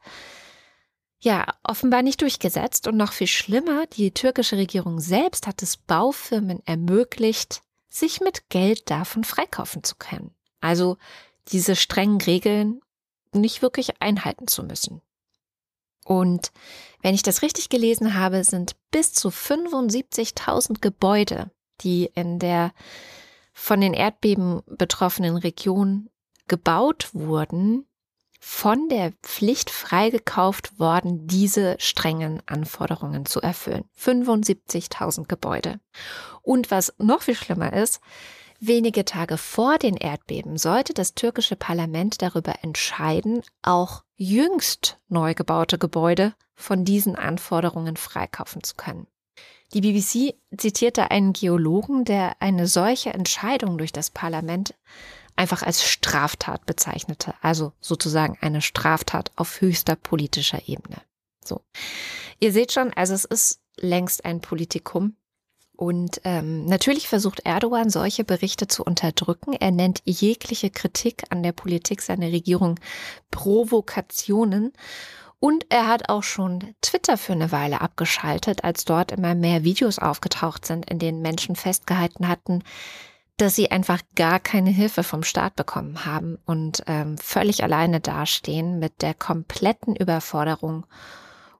ja, 1.23 1.45
offenbar 1.63 2.01
nicht 2.01 2.21
durchgesetzt 2.21 2.85
und 2.85 2.97
noch 2.97 3.13
viel 3.13 3.27
schlimmer, 3.27 3.87
die 3.87 4.11
türkische 4.11 4.57
Regierung 4.57 4.99
selbst 4.99 5.47
hat 5.47 5.63
es 5.63 5.77
Baufirmen 5.77 6.61
ermöglicht, 6.65 7.61
sich 7.89 8.19
mit 8.19 8.49
Geld 8.49 8.89
davon 8.89 9.23
freikaufen 9.23 9.85
zu 9.85 9.95
können. 9.95 10.35
Also 10.59 10.97
diese 11.47 11.77
strengen 11.77 12.19
Regeln 12.19 12.81
nicht 13.31 13.61
wirklich 13.61 14.01
einhalten 14.01 14.47
zu 14.47 14.63
müssen. 14.63 15.01
Und 16.03 16.51
wenn 17.01 17.15
ich 17.15 17.23
das 17.23 17.41
richtig 17.41 17.69
gelesen 17.69 18.15
habe, 18.15 18.43
sind 18.43 18.75
bis 18.91 19.13
zu 19.13 19.29
75.000 19.29 20.81
Gebäude, 20.81 21.51
die 21.81 22.09
in 22.15 22.37
der 22.37 22.73
von 23.53 23.79
den 23.79 23.93
Erdbeben 23.93 24.61
betroffenen 24.65 25.37
Region 25.37 26.09
gebaut 26.47 27.11
wurden, 27.13 27.85
von 28.45 28.89
der 28.89 29.13
Pflicht 29.23 29.69
freigekauft 29.69 30.77
worden, 30.77 31.27
diese 31.27 31.77
strengen 31.79 32.43
Anforderungen 32.45 33.25
zu 33.25 33.39
erfüllen. 33.39 33.85
75.000 33.97 35.29
Gebäude. 35.29 35.79
Und 36.41 36.69
was 36.69 36.93
noch 36.97 37.21
viel 37.21 37.35
schlimmer 37.35 37.71
ist, 37.71 38.01
wenige 38.59 39.05
Tage 39.05 39.37
vor 39.37 39.77
den 39.77 39.95
Erdbeben 39.95 40.57
sollte 40.57 40.93
das 40.93 41.15
türkische 41.15 41.55
Parlament 41.55 42.21
darüber 42.21 42.55
entscheiden, 42.63 43.43
auch 43.61 44.03
jüngst 44.17 44.99
neu 45.07 45.33
gebaute 45.33 45.77
Gebäude 45.77 46.33
von 46.53 46.83
diesen 46.83 47.15
Anforderungen 47.15 47.95
freikaufen 47.95 48.61
zu 48.61 48.75
können. 48.75 49.07
Die 49.73 49.79
BBC 49.79 50.35
zitierte 50.57 51.11
einen 51.11 51.31
Geologen, 51.31 52.03
der 52.03 52.35
eine 52.41 52.67
solche 52.67 53.13
Entscheidung 53.13 53.77
durch 53.77 53.93
das 53.93 54.11
Parlament 54.11 54.75
einfach 55.35 55.63
als 55.63 55.83
Straftat 55.83 56.65
bezeichnete, 56.65 57.33
also 57.41 57.73
sozusagen 57.79 58.37
eine 58.41 58.61
Straftat 58.61 59.31
auf 59.35 59.61
höchster 59.61 59.95
politischer 59.95 60.67
Ebene. 60.67 61.01
So. 61.43 61.61
Ihr 62.39 62.51
seht 62.51 62.71
schon, 62.71 62.93
also 62.93 63.13
es 63.13 63.25
ist 63.25 63.59
längst 63.77 64.25
ein 64.25 64.41
Politikum. 64.41 65.15
Und 65.75 66.21
ähm, 66.23 66.65
natürlich 66.65 67.07
versucht 67.07 67.41
Erdogan 67.45 67.89
solche 67.89 68.23
Berichte 68.23 68.67
zu 68.67 68.83
unterdrücken. 68.83 69.53
Er 69.53 69.71
nennt 69.71 70.01
jegliche 70.05 70.69
Kritik 70.69 71.23
an 71.29 71.41
der 71.41 71.51
Politik 71.51 72.01
seiner 72.01 72.27
Regierung 72.27 72.79
Provokationen. 73.31 74.71
Und 75.39 75.65
er 75.69 75.87
hat 75.87 76.07
auch 76.09 76.23
schon 76.23 76.75
Twitter 76.81 77.17
für 77.17 77.33
eine 77.33 77.51
Weile 77.51 77.81
abgeschaltet, 77.81 78.63
als 78.63 78.85
dort 78.85 79.11
immer 79.11 79.35
mehr 79.35 79.63
Videos 79.63 79.99
aufgetaucht 79.99 80.65
sind, 80.65 80.89
in 80.89 80.99
denen 80.99 81.21
Menschen 81.21 81.55
festgehalten 81.57 82.29
hatten, 82.29 82.63
dass 83.37 83.55
sie 83.55 83.71
einfach 83.71 84.01
gar 84.15 84.39
keine 84.39 84.69
Hilfe 84.69 85.03
vom 85.03 85.23
Staat 85.23 85.55
bekommen 85.55 86.05
haben 86.05 86.37
und 86.45 86.83
ähm, 86.87 87.17
völlig 87.17 87.63
alleine 87.63 87.99
dastehen 87.99 88.79
mit 88.79 89.01
der 89.01 89.13
kompletten 89.13 89.95
Überforderung 89.95 90.85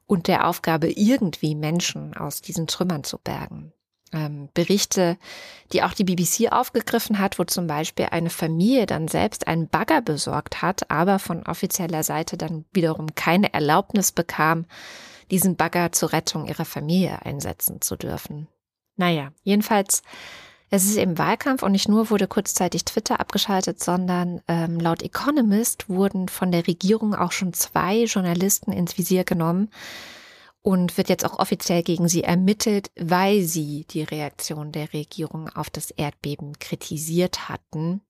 und 0.05 0.27
der 0.27 0.47
Aufgabe, 0.47 0.91
irgendwie 0.91 1.55
Menschen 1.55 2.15
aus 2.15 2.41
diesen 2.41 2.67
Trümmern 2.67 3.03
zu 3.03 3.17
bergen. 3.17 3.73
Ähm, 4.11 4.49
Berichte, 4.53 5.17
die 5.71 5.81
auch 5.81 5.93
die 5.93 6.03
BBC 6.03 6.51
aufgegriffen 6.51 7.17
hat, 7.17 7.39
wo 7.39 7.45
zum 7.45 7.65
Beispiel 7.65 8.07
eine 8.11 8.29
Familie 8.29 8.85
dann 8.85 9.07
selbst 9.07 9.47
einen 9.47 9.67
Bagger 9.67 10.01
besorgt 10.01 10.61
hat, 10.61 10.91
aber 10.91 11.17
von 11.17 11.43
offizieller 11.47 12.03
Seite 12.03 12.37
dann 12.37 12.65
wiederum 12.71 13.15
keine 13.15 13.53
Erlaubnis 13.53 14.11
bekam, 14.11 14.65
diesen 15.31 15.55
Bagger 15.55 15.91
zur 15.91 16.13
Rettung 16.13 16.45
ihrer 16.45 16.65
Familie 16.65 17.25
einsetzen 17.25 17.81
zu 17.81 17.95
dürfen. 17.95 18.47
Naja, 18.97 19.31
jedenfalls 19.41 20.03
es 20.73 20.85
ist 20.85 20.97
eben 20.97 21.19
Wahlkampf 21.19 21.61
und 21.61 21.71
nicht 21.71 21.87
nur 21.87 22.09
wurde 22.09 22.25
kurzzeitig 22.25 22.83
Twitter 22.83 23.19
abgeschaltet, 23.19 23.83
sondern 23.83 24.41
ähm, 24.47 24.79
laut 24.79 25.03
Economist 25.03 25.87
wurden 25.87 26.29
von 26.29 26.51
der 26.51 26.65
Regierung 26.65 27.13
auch 27.13 27.31
schon 27.31 27.53
zwei 27.53 28.05
Journalisten 28.05 28.71
ins 28.71 28.97
Visier 28.97 29.23
genommen 29.23 29.69
und 30.63 30.97
wird 30.97 31.09
jetzt 31.09 31.25
auch 31.25 31.37
offiziell 31.37 31.83
gegen 31.83 32.07
sie 32.07 32.23
ermittelt, 32.23 32.89
weil 32.99 33.43
sie 33.43 33.85
die 33.91 34.01
Reaktion 34.01 34.71
der 34.71 34.91
Regierung 34.93 35.47
auf 35.49 35.69
das 35.69 35.91
Erdbeben 35.91 36.57
kritisiert 36.57 37.49
hatten. 37.49 38.01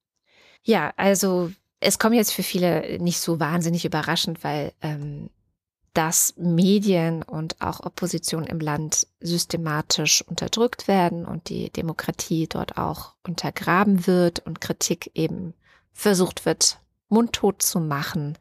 Ja, 0.63 0.93
also 0.95 1.51
es 1.81 1.99
kommt 1.99 2.15
jetzt 2.15 2.31
für 2.31 2.43
viele 2.43 2.97
nicht 2.99 3.19
so 3.19 3.41
wahnsinnig 3.41 3.83
überraschend, 3.83 4.41
weil 4.45 4.71
ähm, 4.81 5.29
dass 5.93 6.33
Medien 6.37 7.21
und 7.21 7.61
auch 7.61 7.81
Opposition 7.81 8.45
im 8.45 8.59
Land 8.59 9.07
systematisch 9.19 10.23
unterdrückt 10.23 10.87
werden 10.87 11.25
und 11.25 11.49
die 11.49 11.69
Demokratie 11.69 12.47
dort 12.47 12.77
auch 12.77 13.13
untergraben 13.23 14.07
wird 14.07 14.39
und 14.39 14.59
Kritik 14.59 15.11
eben 15.13 15.53
versucht 15.91 16.45
wird, 16.45 16.79
mundtot 17.09 17.61
zu 17.61 17.79
machen. 17.79 18.37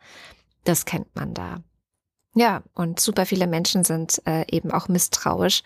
Das 0.65 0.87
kennt 0.87 1.15
man 1.15 1.35
da. 1.35 1.63
Ja, 2.35 2.63
und 2.75 2.99
super 2.99 3.27
viele 3.27 3.47
Menschen 3.47 3.85
sind 3.85 4.23
äh, 4.27 4.47
eben 4.51 4.71
auch 4.71 4.89
misstrauisch 4.89 5.63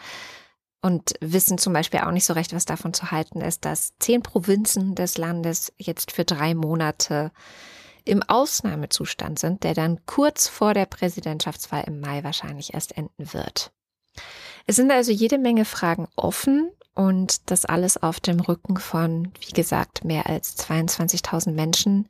und 0.83 1.14
wissen 1.20 1.59
zum 1.59 1.72
Beispiel 1.72 2.01
auch 2.01 2.11
nicht 2.11 2.25
so 2.25 2.33
recht, 2.33 2.53
was 2.53 2.64
davon 2.64 2.92
zu 2.92 3.12
halten 3.12 3.40
ist, 3.40 3.64
dass 3.64 3.96
zehn 3.99 4.22
Provinzen 4.22 4.96
des 4.96 5.18
Landes 5.18 5.72
jetzt 5.77 6.11
für 6.11 6.25
drei 6.25 6.55
Monate 6.55 7.31
im 8.07 8.23
Ausnahmezustand 8.23 9.38
sind, 9.38 9.64
der 9.64 9.75
dann 9.75 10.05
kurz 10.07 10.49
vor 10.49 10.75
der 10.75 10.87
Präsidentschaftswahl 10.87 11.85
im 11.87 12.01
Mai 12.01 12.25
wahrscheinlich 12.25 12.73
erst 12.75 12.97
enden 12.97 13.33
wird. 13.33 13.73
Es 14.66 14.77
sind 14.77 14.90
also 14.90 15.12
jede 15.12 15.38
Menge 15.38 15.64
Fragen 15.64 16.09
offen 16.16 16.71
und 16.95 17.51
das 17.51 17.64
alles 17.64 18.03
auf 18.03 18.21
dem 18.21 18.40
Rücken 18.40 18.79
von, 18.79 19.33
wie 19.40 19.53
gesagt, 19.53 20.05
mehr 20.05 20.27
als 20.27 20.57
22.000 20.57 21.53
Menschen. 21.53 22.09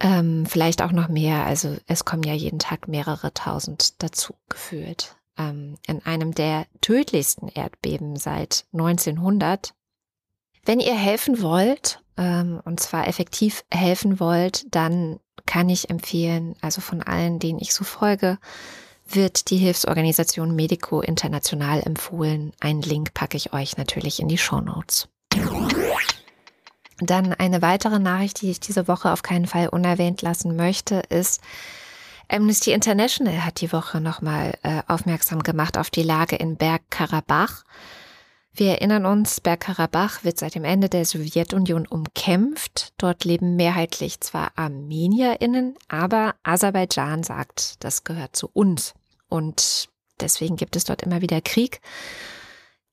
Ähm, 0.00 0.46
vielleicht 0.46 0.82
auch 0.82 0.92
noch 0.92 1.08
mehr. 1.08 1.46
Also 1.46 1.76
es 1.86 2.04
kommen 2.04 2.24
ja 2.24 2.34
jeden 2.34 2.58
Tag 2.58 2.88
mehrere 2.88 3.32
tausend 3.32 4.02
dazu 4.02 4.34
gefühlt. 4.48 5.16
Ähm, 5.38 5.76
in 5.86 6.04
einem 6.04 6.34
der 6.34 6.66
tödlichsten 6.80 7.48
Erdbeben 7.48 8.16
seit 8.16 8.66
1900. 8.72 9.74
Wenn 10.64 10.78
ihr 10.78 10.94
helfen 10.94 11.42
wollt 11.42 12.00
ähm, 12.16 12.60
und 12.64 12.78
zwar 12.78 13.08
effektiv 13.08 13.64
helfen 13.72 14.20
wollt, 14.20 14.64
dann 14.74 15.18
kann 15.44 15.68
ich 15.68 15.90
empfehlen, 15.90 16.54
also 16.60 16.80
von 16.80 17.02
allen, 17.02 17.40
denen 17.40 17.58
ich 17.58 17.74
so 17.74 17.82
folge, 17.82 18.38
wird 19.08 19.50
die 19.50 19.56
Hilfsorganisation 19.56 20.54
Medico 20.54 21.00
International 21.00 21.82
empfohlen. 21.82 22.52
Einen 22.60 22.82
Link 22.82 23.12
packe 23.12 23.36
ich 23.36 23.52
euch 23.52 23.76
natürlich 23.76 24.20
in 24.20 24.28
die 24.28 24.38
Show 24.38 24.60
Notes. 24.60 25.08
Dann 26.98 27.32
eine 27.32 27.60
weitere 27.60 27.98
Nachricht, 27.98 28.42
die 28.42 28.50
ich 28.50 28.60
diese 28.60 28.86
Woche 28.86 29.12
auf 29.12 29.22
keinen 29.22 29.46
Fall 29.46 29.68
unerwähnt 29.68 30.22
lassen 30.22 30.54
möchte, 30.54 31.02
ist, 31.08 31.40
Amnesty 32.28 32.72
International 32.72 33.44
hat 33.44 33.60
die 33.60 33.72
Woche 33.72 34.00
nochmal 34.00 34.54
äh, 34.62 34.82
aufmerksam 34.86 35.42
gemacht 35.42 35.76
auf 35.76 35.90
die 35.90 36.04
Lage 36.04 36.36
in 36.36 36.56
Bergkarabach. 36.56 37.64
Wir 38.54 38.72
erinnern 38.72 39.06
uns, 39.06 39.40
Bergkarabach 39.40 40.24
wird 40.24 40.38
seit 40.38 40.54
dem 40.54 40.64
Ende 40.64 40.90
der 40.90 41.06
Sowjetunion 41.06 41.86
umkämpft. 41.86 42.92
Dort 42.98 43.24
leben 43.24 43.56
mehrheitlich 43.56 44.20
zwar 44.20 44.52
ArmenierInnen, 44.56 45.74
aber 45.88 46.34
Aserbaidschan 46.42 47.22
sagt, 47.22 47.82
das 47.82 48.04
gehört 48.04 48.36
zu 48.36 48.50
uns. 48.52 48.92
Und 49.28 49.88
deswegen 50.20 50.56
gibt 50.56 50.76
es 50.76 50.84
dort 50.84 51.02
immer 51.02 51.22
wieder 51.22 51.40
Krieg. 51.40 51.80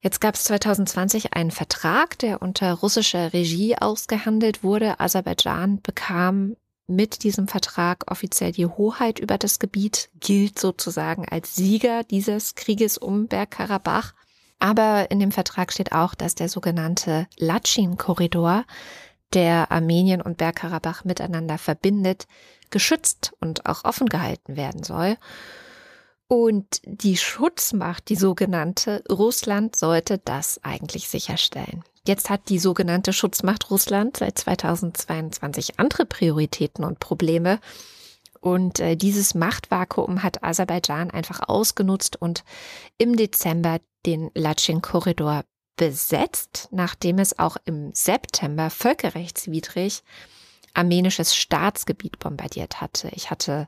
Jetzt 0.01 0.21
gab 0.21 0.35
es 0.35 0.45
2020 0.45 1.33
einen 1.33 1.51
Vertrag, 1.51 2.17
der 2.19 2.41
unter 2.41 2.73
russischer 2.75 3.33
Regie 3.33 3.75
ausgehandelt 3.75 4.63
wurde. 4.63 5.01
Aserbaidschan 5.01 5.81
bekam 5.81 6.55
mit 6.87 7.23
diesem 7.23 7.49
Vertrag 7.49 8.09
offiziell 8.09 8.53
die 8.53 8.65
Hoheit 8.65 9.19
über 9.19 9.37
das 9.37 9.59
Gebiet, 9.59 10.09
gilt 10.21 10.57
sozusagen 10.57 11.27
als 11.27 11.53
Sieger 11.53 12.05
dieses 12.05 12.55
Krieges 12.55 12.97
um 12.97 13.27
Bergkarabach. 13.27 14.13
Aber 14.59 15.09
in 15.09 15.19
dem 15.19 15.31
Vertrag 15.31 15.71
steht 15.71 15.93
auch, 15.93 16.13
dass 16.13 16.35
der 16.35 16.49
sogenannte 16.49 17.27
Latschin-Korridor, 17.37 18.65
der 19.33 19.71
Armenien 19.71 20.21
und 20.21 20.37
Bergkarabach 20.37 21.05
miteinander 21.05 21.57
verbindet, 21.57 22.27
geschützt 22.69 23.33
und 23.39 23.65
auch 23.65 23.85
offen 23.85 24.07
gehalten 24.07 24.57
werden 24.57 24.83
soll. 24.83 25.17
Und 26.27 26.81
die 26.85 27.17
Schutzmacht, 27.17 28.09
die 28.09 28.15
sogenannte 28.15 29.03
Russland, 29.09 29.75
sollte 29.75 30.19
das 30.19 30.63
eigentlich 30.63 31.09
sicherstellen. 31.09 31.83
Jetzt 32.05 32.29
hat 32.29 32.49
die 32.49 32.59
sogenannte 32.59 33.13
Schutzmacht 33.13 33.69
Russland 33.71 34.17
seit 34.17 34.37
2022 34.37 35.79
andere 35.79 36.05
Prioritäten 36.05 36.83
und 36.83 36.99
Probleme. 36.99 37.59
Und 38.41 38.79
äh, 38.79 38.95
dieses 38.95 39.35
Machtvakuum 39.35 40.23
hat 40.23 40.43
Aserbaidschan 40.43 41.11
einfach 41.11 41.41
ausgenutzt 41.47 42.15
und 42.15 42.43
im 42.97 43.15
Dezember 43.15 43.79
den 44.05 44.31
Latschin-Korridor 44.33 45.43
besetzt, 45.75 46.67
nachdem 46.71 47.19
es 47.19 47.39
auch 47.39 47.57
im 47.65 47.93
September 47.93 48.69
völkerrechtswidrig 48.69 50.03
armenisches 50.73 51.35
Staatsgebiet 51.35 52.19
bombardiert 52.19 52.79
hatte. 52.79 53.09
Ich 53.13 53.31
hatte 53.31 53.67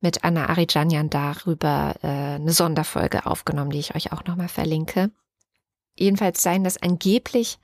mit 0.00 0.24
Anna 0.24 0.48
Arijanian 0.48 1.10
darüber 1.10 1.94
äh, 2.02 2.06
eine 2.06 2.52
Sonderfolge 2.52 3.26
aufgenommen, 3.26 3.70
die 3.70 3.78
ich 3.78 3.94
euch 3.94 4.12
auch 4.12 4.24
nochmal 4.24 4.48
verlinke. 4.48 5.10
Jedenfalls 5.98 6.42
seien 6.42 6.64
das 6.64 6.80
angeblich 6.80 7.58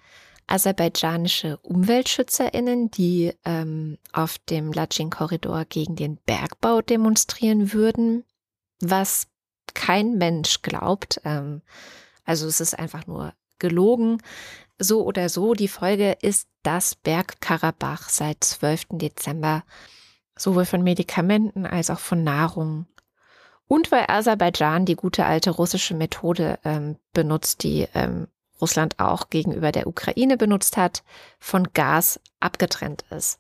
aserbaidschanische 0.47 1.59
UmweltschützerInnen, 1.63 2.91
die 2.91 3.33
ähm, 3.45 3.99
auf 4.13 4.39
dem 4.39 4.73
Latschin-Korridor 4.73 5.65
gegen 5.67 5.97
den 5.97 6.17
Bergbau 6.27 6.83
demonstrieren 6.83 7.73
würden, 7.73 8.25
was 8.81 9.29
kein 9.75 10.19
Mensch 10.19 10.63
glaubt. 10.63 11.21
Ähm, 11.25 11.63
also 12.25 12.47
es 12.47 12.61
ist 12.61 12.79
einfach 12.79 13.07
nur 13.07 13.35
gelogen. 13.59 14.19
So 14.79 15.05
oder 15.05 15.29
so, 15.29 15.55
die 15.55 15.69
Folge 15.69 16.17
ist, 16.21 16.49
dass 16.63 16.95
Bergkarabach 16.95 18.09
seit 18.09 18.43
12. 18.43 18.87
Dezember 18.93 19.65
sowohl 20.37 20.65
von 20.65 20.83
Medikamenten 20.83 21.67
als 21.67 21.91
auch 21.91 22.01
von 22.01 22.25
Nahrung 22.25 22.87
und 23.73 23.91
weil 23.91 24.05
Aserbaidschan 24.07 24.85
die 24.85 24.97
gute 24.97 25.25
alte 25.25 25.51
russische 25.51 25.95
Methode 25.95 26.59
ähm, 26.63 26.97
benutzt, 27.15 27.63
die 27.63 27.89
ähm, 27.95 28.29
Russland 28.63 28.99
auch 28.99 29.29
gegenüber 29.29 29.73
der 29.73 29.87
Ukraine 29.87 30.39
benutzt 30.39 30.77
hat, 30.79 31.03
von 31.39 31.69
Gas 31.75 32.19
abgetrennt 32.41 33.05
ist. 33.11 33.39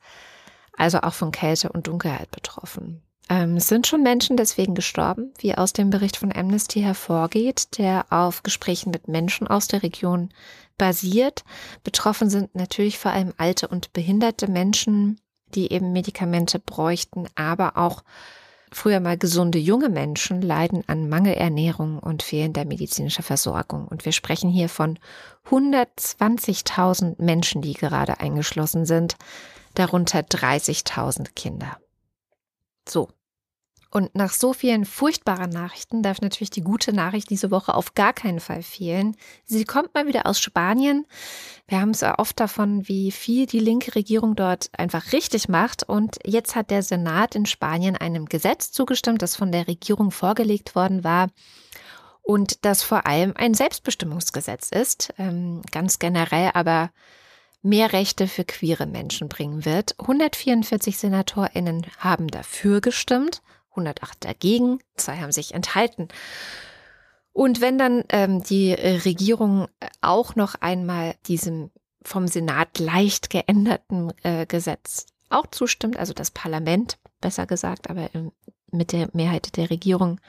Also 0.77 1.01
auch 1.01 1.15
von 1.15 1.33
Kälte 1.33 1.71
und 1.71 1.87
Dunkelheit 1.87 2.31
betroffen. 2.31 3.03
Ähm, 3.29 3.61
sind 3.61 3.87
schon 3.87 4.03
Menschen 4.03 4.37
deswegen 4.37 4.75
gestorben, 4.75 5.33
wie 5.39 5.55
aus 5.55 5.73
dem 5.73 5.91
Bericht 5.91 6.17
von 6.17 6.35
Amnesty 6.35 6.83
hervorgeht, 6.83 7.79
der 7.79 8.07
auf 8.11 8.43
Gesprächen 8.43 8.91
mit 8.91 9.09
Menschen 9.09 9.47
aus 9.47 9.69
der 9.69 9.83
Region 9.83 10.31
basiert. 10.77 11.45
Betroffen 11.85 12.29
sind 12.29 12.55
natürlich 12.55 12.99
vor 12.99 13.13
allem 13.13 13.33
alte 13.37 13.69
und 13.69 13.93
behinderte 13.93 14.51
Menschen, 14.51 15.21
die 15.55 15.73
eben 15.73 15.93
Medikamente 15.93 16.59
bräuchten, 16.59 17.29
aber 17.35 17.77
auch 17.77 18.03
Früher 18.75 19.01
mal 19.01 19.19
gesunde 19.19 19.59
junge 19.59 19.91
Menschen 19.91 20.41
leiden 20.41 20.83
an 20.87 21.11
Mangelernährung 21.11 21.99
und 21.99 22.23
fehlender 22.23 22.65
medizinischer 22.65 23.23
Versorgung. 23.23 23.87
Und 23.87 24.07
wir 24.07 24.13
sprechen 24.13 24.49
hier 24.49 24.71
von 24.71 24.99
120.000 25.51 27.23
Menschen, 27.23 27.61
die 27.61 27.75
gerade 27.75 28.21
eingeschlossen 28.21 28.87
sind, 28.87 29.17
darunter 29.75 30.21
30.000 30.21 31.35
Kinder. 31.35 31.77
So, 32.89 33.09
und 33.93 34.15
nach 34.15 34.33
so 34.33 34.55
vielen 34.55 34.87
furchtbaren 34.87 35.51
Nachrichten 35.51 36.03
darf 36.03 36.23
natürlich 36.23 36.49
die 36.49 36.63
gute 36.63 36.95
Nachricht 36.95 37.29
diese 37.29 37.51
Woche 37.51 37.75
auf 37.75 37.93
gar 37.93 38.15
keinen 38.15 38.41
Fall 38.41 38.63
fehlen. 38.63 39.15
Sie 39.45 39.67
kommt 39.67 39.93
mal 39.93 40.07
wieder 40.07 40.25
aus 40.25 40.41
Spanien. 40.41 41.07
Wir 41.69 41.79
haben 41.79 41.91
es 41.91 42.03
oft 42.03 42.41
davon, 42.41 42.89
wie 42.89 43.11
viel 43.11 43.45
die 43.45 43.59
linke 43.59 43.95
Regierung 43.95 44.35
dort 44.35 44.71
einfach 44.79 45.13
richtig 45.13 45.47
macht. 45.51 45.83
Und 45.83 46.17
jetzt 46.25 46.57
hat 46.57 46.71
der 46.71 46.83
Senat 46.83 47.35
in 47.35 47.45
Spanien 47.45 47.95
einem 47.95 48.25
Gesetz 48.31 48.73
zugestimmt, 48.73 49.21
das 49.21 49.37
von 49.37 49.53
der 49.53 49.69
Regierung 49.69 50.11
vorgelegt 50.11 50.75
worden 50.75 51.05
war 51.05 51.29
und 52.23 52.65
das 52.65 52.83
vor 52.83 53.07
allem 53.07 53.35
ein 53.37 53.53
Selbstbestimmungsgesetz 53.53 54.71
ist, 54.71 55.13
ähm, 55.19 55.61
ganz 55.71 55.99
generell 55.99 56.53
aber 56.55 56.91
mehr 57.61 57.93
Rechte 57.93 58.27
für 58.27 58.45
queere 58.45 58.87
Menschen 58.87 59.29
bringen 59.29 59.67
wird. 59.67 60.01
144 60.01 60.97
Senatorinnen 60.97 61.87
haben 61.99 62.29
dafür 62.29 62.81
gestimmt 62.81 63.43
108 63.73 64.25
dagegen, 64.25 64.79
zwei 64.97 65.17
haben 65.17 65.33
sich 65.33 65.55
enthalten. 65.55 66.09
Und 67.33 67.61
wenn 67.61 67.79
dann 67.79 68.05
ähm, 68.11 68.43
die 68.43 68.73
Regierung 68.73 69.69
auch 70.01 70.37
noch 70.37 70.55
einmal 70.57 71.15
diesem 71.27 71.71
vom 72.05 72.27
Senat 72.29 72.79
leicht 72.79 73.31
geänderten 73.31 74.13
äh, 74.23 74.47
Gesetz 74.47 75.07
auch 75.31 75.47
zustimmt, 75.47 75.97
also 75.97 76.13
das 76.13 76.31
Parlament 76.31 76.99
besser 77.21 77.47
gesagt, 77.47 77.89
aber 77.89 78.11
mit 78.71 78.93
der 78.93 79.09
Mehrheit 79.13 79.57
der 79.57 79.71
Regierung, 79.71 80.21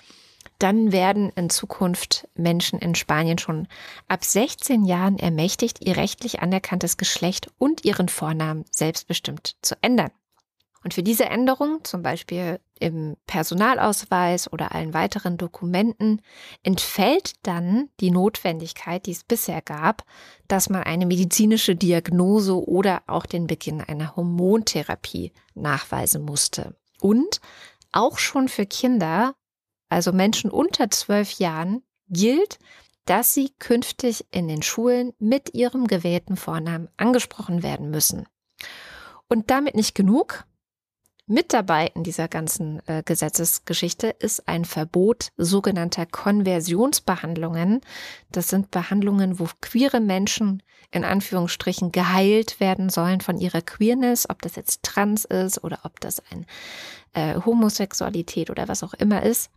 dann 0.60 0.92
werden 0.92 1.32
in 1.36 1.50
Zukunft 1.50 2.28
Menschen 2.36 2.80
in 2.80 2.96
Spanien 2.96 3.38
schon 3.38 3.68
ab 4.08 4.24
16 4.24 4.86
Jahren 4.86 5.18
ermächtigt, 5.18 5.86
ihr 5.86 5.98
rechtlich 5.98 6.42
anerkanntes 6.42 6.98
Geschlecht 6.98 7.50
und 7.58 7.84
ihren 7.86 8.08
Vornamen 8.08 8.66
selbstbestimmt 8.72 9.58
zu 9.62 9.76
ändern. 9.82 10.12
Und 10.84 10.94
für 10.94 11.04
diese 11.04 11.26
Änderung, 11.26 11.84
zum 11.84 12.02
Beispiel 12.02 12.60
im 12.80 13.16
Personalausweis 13.26 14.52
oder 14.52 14.76
allen 14.76 14.94
weiteren 14.94 15.38
Dokumenten, 15.38 16.22
entfällt 16.62 17.34
dann 17.44 17.90
die 18.02 18.12
Notwendigkeit, 18.12 19.06
die 19.06 19.12
es 19.12 19.24
bisher 19.24 19.62
gab, 19.62 20.04
dass 20.48 20.70
man 20.70 20.84
eine 20.84 21.06
medizinische 21.06 21.76
Diagnose 21.76 22.68
oder 22.68 23.04
auch 23.08 23.26
den 23.26 23.48
Beginn 23.48 23.80
einer 23.82 24.16
Hormontherapie 24.16 25.32
nachweisen 25.56 26.24
musste. 26.24 26.76
Und 27.00 27.40
auch 27.94 28.18
schon 28.18 28.50
für 28.50 28.66
Kinder, 28.66 29.36
also 29.88 30.12
Menschen 30.12 30.52
unter 30.52 30.90
zwölf 30.90 31.40
Jahren, 31.40 31.84
gilt, 32.10 32.60
dass 33.06 33.34
sie 33.34 33.52
künftig 33.60 34.26
in 34.32 34.48
den 34.48 34.62
Schulen 34.62 35.14
mit 35.20 35.54
ihrem 35.54 35.88
gewählten 35.88 36.36
Vornamen 36.36 36.90
angesprochen 36.98 37.64
werden 37.64 37.90
müssen. 37.90 38.28
Und 39.28 39.50
damit 39.50 39.76
nicht 39.76 39.96
genug. 39.96 40.46
Mit 41.26 41.54
dabei 41.54 41.90
in 41.96 42.04
dieser 42.04 42.28
ganzen 42.28 42.86
äh, 42.86 43.02
Gesetzesgeschichte 43.06 44.08
ist 44.08 44.46
ein 44.50 44.66
Verbot 44.66 45.30
sogenannter 45.38 46.06
Konversionsbehandlungen. 46.06 47.80
Das 48.32 48.50
sind 48.50 48.72
Behandlungen, 48.72 49.40
wo 49.40 49.48
queere 49.62 50.02
Menschen 50.02 50.62
in 50.92 51.06
Anführungsstrichen 51.06 51.94
geheilt 51.94 52.60
werden 52.60 52.90
sollen 52.90 53.22
von 53.22 53.38
ihrer 53.38 53.62
Queerness, 53.62 54.30
ob 54.30 54.42
das 54.42 54.58
jetzt 54.58 54.84
trans 54.84 55.24
ist 55.24 55.64
oder 55.64 55.80
ob 55.84 56.02
das 56.02 56.22
ein 56.30 56.46
äh, 57.14 57.40
Homosexualität 57.46 58.50
oder 58.50 58.68
was 58.68 58.84
auch 58.84 58.94
immer 58.94 59.24
ist. 59.24 59.50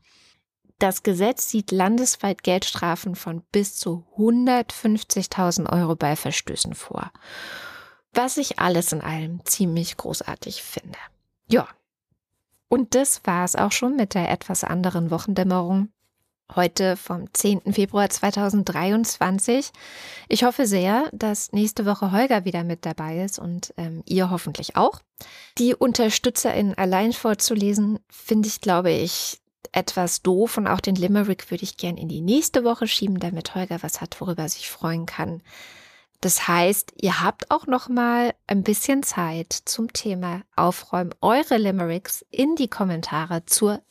Das 0.79 1.02
Gesetz 1.02 1.50
sieht 1.50 1.72
landesweit 1.72 2.44
Geldstrafen 2.44 3.16
von 3.16 3.42
bis 3.50 3.76
zu 3.76 4.05
150.000 4.16 5.72
Euro 5.72 5.96
bei 5.96 6.14
Verstößen 6.14 6.74
vor. 6.74 7.11
Was 8.12 8.37
ich 8.37 8.61
alles 8.61 8.92
in 8.92 9.00
allem 9.00 9.44
ziemlich 9.44 9.96
großartig 9.96 10.62
finde. 10.62 10.98
Ja. 11.48 11.68
Und 12.68 12.94
das 12.94 13.20
war 13.24 13.44
es 13.44 13.54
auch 13.54 13.72
schon 13.72 13.96
mit 13.96 14.14
der 14.14 14.30
etwas 14.30 14.64
anderen 14.64 15.11
Wochendämmerung. 15.11 15.88
Heute 16.54 16.96
vom 16.96 17.32
10. 17.32 17.72
Februar 17.72 18.09
2023. 18.09 19.70
Ich 20.28 20.44
hoffe 20.44 20.66
sehr, 20.66 21.09
dass 21.12 21.52
nächste 21.52 21.87
Woche 21.87 22.12
Holger 22.12 22.44
wieder 22.44 22.62
mit 22.62 22.87
dabei 22.87 23.24
ist 23.24 23.38
und 23.38 23.74
ähm, 23.76 24.02
ihr 24.06 24.30
hoffentlich 24.30 24.76
auch. 24.76 25.00
Die 25.59 25.74
UnterstützerInnen 25.74 26.78
allein 26.78 27.12
vorzulesen, 27.12 27.98
finde 28.09 28.48
ich, 28.48 28.61
glaube 28.61 28.92
ich, 28.92 29.40
etwas 29.72 30.22
doof 30.22 30.56
und 30.56 30.68
auch 30.68 30.80
den 30.80 30.94
Limerick 30.94 31.50
würde 31.50 31.64
ich 31.64 31.76
gern 31.76 31.96
in 31.96 32.09
die 32.09 32.20
nächste 32.20 32.64
Woche 32.64 32.87
schieben, 32.87 33.18
damit 33.18 33.54
Holger 33.54 33.82
was 33.82 34.00
hat, 34.00 34.20
worüber 34.20 34.44
er 34.44 34.48
sich 34.48 34.70
freuen 34.70 35.06
kann. 35.06 35.42
Das 36.20 36.48
heißt, 36.48 36.94
ihr 37.00 37.20
habt 37.22 37.50
auch 37.50 37.66
noch 37.66 37.88
mal 37.88 38.35
ein 38.46 38.62
bisschen 38.62 39.02
Zeit 39.02 39.52
zum 39.52 39.92
Thema 39.92 40.42
Aufräumen 40.57 41.14
eure 41.20 41.59
Limericks 41.59 42.24
in 42.31 42.57
die 42.57 42.68
Kommentare 42.68 43.44
zur 43.46 43.83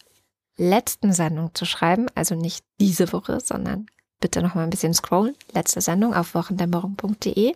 letzten 0.58 1.14
Sendung 1.14 1.54
zu 1.54 1.66
schreiben, 1.66 2.08
also 2.16 2.36
nicht 2.36 2.66
diese 2.80 3.12
Woche, 3.14 3.40
sondern 3.40 3.88
bitte 4.20 4.42
noch 4.42 4.56
mal 4.56 4.64
ein 4.64 4.70
bisschen 4.70 4.94
scrollen. 4.94 5.36
Letzte 5.54 5.82
Sendung 5.82 6.14
auf 6.14 6.34
wochendämmerung.de. 6.34 7.56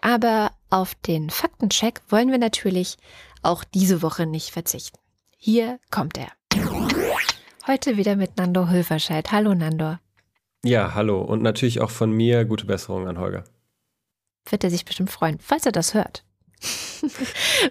Aber 0.00 0.50
auf 0.70 0.94
den 0.94 1.30
Faktencheck 1.30 2.02
wollen 2.08 2.30
wir 2.30 2.38
natürlich 2.38 2.98
auch 3.42 3.64
diese 3.64 4.02
Woche 4.02 4.26
nicht 4.26 4.50
verzichten. 4.50 4.98
Hier 5.38 5.78
kommt 5.90 6.18
er. 6.18 6.28
Heute 7.66 7.96
wieder 7.96 8.16
mit 8.16 8.36
Nando 8.36 8.68
Hülferscheid. 8.68 9.32
Hallo 9.32 9.54
Nando. 9.54 9.96
Ja, 10.64 10.94
hallo 10.94 11.20
und 11.22 11.42
natürlich 11.42 11.80
auch 11.80 11.90
von 11.90 12.10
mir 12.10 12.44
gute 12.44 12.66
Besserung 12.66 13.08
an 13.08 13.18
Holger 13.18 13.44
wird 14.48 14.64
er 14.64 14.70
sich 14.70 14.84
bestimmt 14.84 15.10
freuen, 15.10 15.38
falls 15.40 15.66
er 15.66 15.72
das 15.72 15.94
hört. 15.94 16.24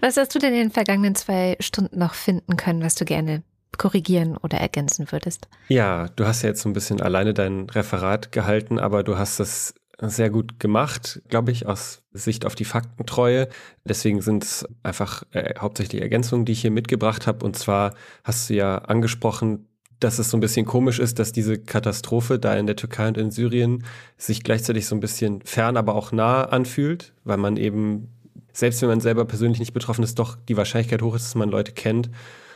was 0.01 0.17
hast 0.17 0.35
du 0.35 0.39
denn 0.39 0.53
in 0.53 0.59
den 0.59 0.71
vergangenen 0.71 1.15
zwei 1.15 1.55
Stunden 1.59 1.97
noch 1.97 2.13
finden 2.13 2.57
können, 2.57 2.83
was 2.83 2.95
du 2.95 3.05
gerne 3.05 3.43
korrigieren 3.77 4.37
oder 4.37 4.59
ergänzen 4.59 5.11
würdest? 5.11 5.47
Ja, 5.67 6.07
du 6.15 6.25
hast 6.25 6.43
ja 6.43 6.49
jetzt 6.49 6.61
so 6.61 6.69
ein 6.69 6.73
bisschen 6.73 7.01
alleine 7.01 7.33
dein 7.33 7.69
Referat 7.69 8.31
gehalten, 8.31 8.79
aber 8.79 9.03
du 9.03 9.17
hast 9.17 9.39
das 9.39 9.73
sehr 9.99 10.29
gut 10.29 10.59
gemacht, 10.59 11.21
glaube 11.29 11.51
ich, 11.51 11.65
aus 11.65 12.03
Sicht 12.11 12.45
auf 12.45 12.55
die 12.55 12.65
Faktentreue. 12.65 13.47
Deswegen 13.85 14.21
sind 14.21 14.43
es 14.43 14.65
einfach 14.81 15.23
äh, 15.31 15.53
hauptsächlich 15.57 16.01
Ergänzungen, 16.01 16.45
die 16.45 16.51
ich 16.51 16.61
hier 16.61 16.71
mitgebracht 16.71 17.27
habe. 17.27 17.45
Und 17.45 17.55
zwar 17.55 17.95
hast 18.23 18.49
du 18.49 18.55
ja 18.55 18.79
angesprochen, 18.79 19.67
dass 20.03 20.19
es 20.19 20.29
so 20.29 20.37
ein 20.37 20.41
bisschen 20.41 20.65
komisch 20.65 20.99
ist, 20.99 21.19
dass 21.19 21.31
diese 21.31 21.57
Katastrophe 21.57 22.39
da 22.39 22.55
in 22.55 22.67
der 22.67 22.75
Türkei 22.75 23.07
und 23.07 23.17
in 23.17 23.31
Syrien 23.31 23.83
sich 24.17 24.43
gleichzeitig 24.43 24.85
so 24.85 24.95
ein 24.95 24.99
bisschen 24.99 25.41
fern, 25.41 25.77
aber 25.77 25.95
auch 25.95 26.11
nah 26.11 26.43
anfühlt, 26.43 27.13
weil 27.23 27.37
man 27.37 27.57
eben, 27.57 28.09
selbst 28.51 28.81
wenn 28.81 28.89
man 28.89 29.01
selber 29.01 29.25
persönlich 29.25 29.59
nicht 29.59 29.73
betroffen 29.73 30.03
ist, 30.03 30.19
doch 30.19 30.37
die 30.47 30.57
Wahrscheinlichkeit 30.57 31.01
hoch 31.01 31.15
ist, 31.15 31.25
dass 31.25 31.35
man 31.35 31.49
Leute 31.49 31.71
kennt. 31.71 32.09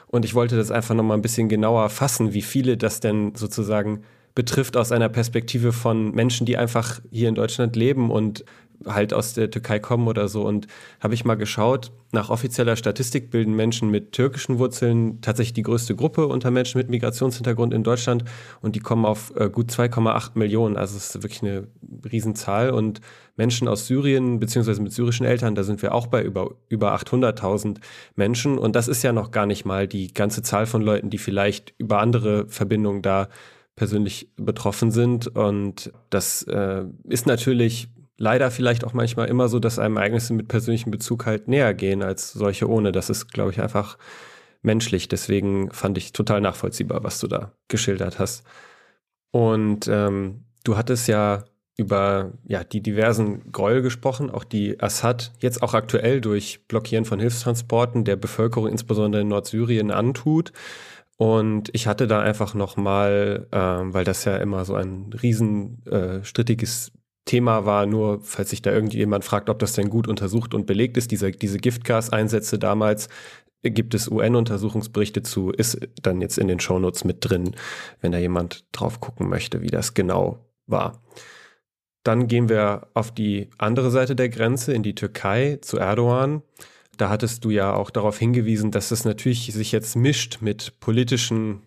Und 0.07 0.25
ich 0.25 0.35
wollte 0.35 0.55
das 0.55 0.71
einfach 0.71 0.95
nochmal 0.95 1.17
ein 1.17 1.21
bisschen 1.21 1.49
genauer 1.49 1.89
fassen, 1.89 2.33
wie 2.33 2.41
viele 2.41 2.77
das 2.77 2.99
denn 2.99 3.35
sozusagen 3.35 4.03
betrifft 4.35 4.77
aus 4.77 4.91
einer 4.91 5.09
Perspektive 5.09 5.73
von 5.73 6.11
Menschen, 6.11 6.45
die 6.45 6.57
einfach 6.57 6.99
hier 7.09 7.27
in 7.27 7.35
Deutschland 7.35 7.75
leben 7.75 8.11
und 8.11 8.45
halt 8.85 9.13
aus 9.13 9.33
der 9.33 9.49
Türkei 9.49 9.79
kommen 9.79 10.07
oder 10.07 10.27
so. 10.27 10.45
Und 10.45 10.67
habe 10.99 11.13
ich 11.13 11.25
mal 11.25 11.35
geschaut, 11.35 11.91
nach 12.11 12.29
offizieller 12.29 12.75
Statistik 12.75 13.31
bilden 13.31 13.55
Menschen 13.55 13.89
mit 13.89 14.11
türkischen 14.11 14.59
Wurzeln 14.59 15.19
tatsächlich 15.21 15.53
die 15.53 15.63
größte 15.63 15.95
Gruppe 15.95 16.27
unter 16.27 16.51
Menschen 16.51 16.77
mit 16.77 16.89
Migrationshintergrund 16.89 17.73
in 17.73 17.83
Deutschland 17.83 18.23
und 18.61 18.75
die 18.75 18.79
kommen 18.79 19.05
auf 19.05 19.33
äh, 19.35 19.49
gut 19.49 19.71
2,8 19.71 20.31
Millionen. 20.35 20.77
Also 20.77 20.95
es 20.95 21.15
ist 21.15 21.23
wirklich 21.23 21.41
eine 21.41 21.67
Riesenzahl. 22.11 22.69
Und 22.71 23.01
Menschen 23.35 23.67
aus 23.67 23.87
Syrien 23.87 24.39
beziehungsweise 24.39 24.81
mit 24.81 24.91
syrischen 24.91 25.25
Eltern, 25.25 25.55
da 25.55 25.63
sind 25.63 25.81
wir 25.81 25.93
auch 25.93 26.07
bei 26.07 26.23
über, 26.23 26.55
über 26.69 26.95
800.000 26.95 27.77
Menschen. 28.15 28.57
Und 28.57 28.75
das 28.75 28.87
ist 28.87 29.03
ja 29.03 29.13
noch 29.13 29.31
gar 29.31 29.45
nicht 29.45 29.65
mal 29.65 29.87
die 29.87 30.13
ganze 30.13 30.41
Zahl 30.41 30.65
von 30.65 30.81
Leuten, 30.81 31.09
die 31.09 31.17
vielleicht 31.17 31.73
über 31.77 31.99
andere 31.99 32.47
Verbindungen 32.47 33.01
da 33.01 33.29
persönlich 33.75 34.29
betroffen 34.37 34.91
sind. 34.91 35.27
Und 35.27 35.91
das 36.09 36.43
äh, 36.43 36.83
ist 37.07 37.27
natürlich 37.27 37.89
leider 38.17 38.51
vielleicht 38.51 38.83
auch 38.83 38.93
manchmal 38.93 39.27
immer 39.27 39.47
so, 39.47 39.59
dass 39.59 39.79
einem 39.79 39.97
Ereignisse 39.97 40.33
mit 40.33 40.47
persönlichem 40.47 40.91
Bezug 40.91 41.25
halt 41.25 41.47
näher 41.47 41.73
gehen 41.73 42.03
als 42.03 42.31
solche 42.33 42.69
ohne. 42.69 42.91
Das 42.91 43.09
ist, 43.09 43.31
glaube 43.31 43.51
ich, 43.51 43.61
einfach 43.61 43.97
menschlich. 44.61 45.07
Deswegen 45.07 45.71
fand 45.71 45.97
ich 45.97 46.13
total 46.13 46.41
nachvollziehbar, 46.41 47.03
was 47.03 47.19
du 47.19 47.27
da 47.27 47.53
geschildert 47.67 48.19
hast. 48.19 48.43
Und 49.31 49.87
ähm, 49.87 50.45
du 50.63 50.77
hattest 50.77 51.07
ja 51.07 51.43
über 51.77 52.31
ja, 52.47 52.63
die 52.63 52.81
diversen 52.81 53.51
Gräuel 53.51 53.83
gesprochen, 53.83 54.31
auch 54.31 54.43
die 54.43 54.81
Assad 54.81 55.31
jetzt 55.39 55.61
auch 55.61 55.75
aktuell 55.75 56.21
durch 56.21 56.67
Blockieren 56.67 57.05
von 57.05 57.19
Hilfstransporten 57.19 58.03
der 58.03 58.15
Bevölkerung, 58.15 58.67
insbesondere 58.67 59.21
in 59.21 59.27
Nordsyrien, 59.27 59.91
antut. 59.91 60.51
Und 61.17 61.69
ich 61.73 61.87
hatte 61.87 62.07
da 62.07 62.19
einfach 62.19 62.55
nochmal, 62.55 63.47
ähm, 63.51 63.93
weil 63.93 64.03
das 64.03 64.25
ja 64.25 64.37
immer 64.37 64.65
so 64.65 64.75
ein 64.75 65.13
riesen 65.21 65.85
äh, 65.85 66.23
strittiges 66.23 66.91
Thema 67.27 67.65
war, 67.65 67.85
nur 67.85 68.21
falls 68.23 68.49
sich 68.49 68.63
da 68.63 68.71
irgendjemand 68.71 69.23
fragt, 69.23 69.51
ob 69.51 69.59
das 69.59 69.73
denn 69.73 69.91
gut 69.91 70.07
untersucht 70.07 70.55
und 70.55 70.65
belegt 70.65 70.97
ist, 70.97 71.11
diese, 71.11 71.31
diese 71.31 71.59
Giftgaseinsätze 71.59 72.57
damals, 72.57 73.09
gibt 73.61 73.93
es 73.93 74.09
UN-Untersuchungsberichte 74.09 75.21
zu, 75.21 75.51
ist 75.51 75.79
dann 76.01 76.21
jetzt 76.21 76.37
in 76.37 76.47
den 76.47 76.59
Shownotes 76.59 77.03
mit 77.03 77.17
drin, 77.21 77.55
wenn 78.01 78.11
da 78.11 78.17
jemand 78.17 78.65
drauf 78.71 78.99
gucken 78.99 79.29
möchte, 79.29 79.61
wie 79.61 79.67
das 79.69 79.93
genau 79.93 80.45
war. 80.65 81.03
Dann 82.03 82.27
gehen 82.27 82.49
wir 82.49 82.87
auf 82.93 83.13
die 83.13 83.49
andere 83.57 83.91
Seite 83.91 84.15
der 84.15 84.29
Grenze, 84.29 84.73
in 84.73 84.83
die 84.83 84.95
Türkei, 84.95 85.59
zu 85.61 85.77
Erdogan. 85.77 86.41
Da 86.95 87.09
hattest 87.09 87.43
du 87.43 87.49
ja 87.49 87.73
auch 87.73 87.89
darauf 87.89 88.17
hingewiesen, 88.17 88.71
dass 88.71 88.91
es 88.91 89.05
natürlich 89.05 89.51
sich 89.53 89.71
jetzt 89.71 89.95
mischt 89.95 90.37
mit 90.41 90.79
politischen 90.79 91.63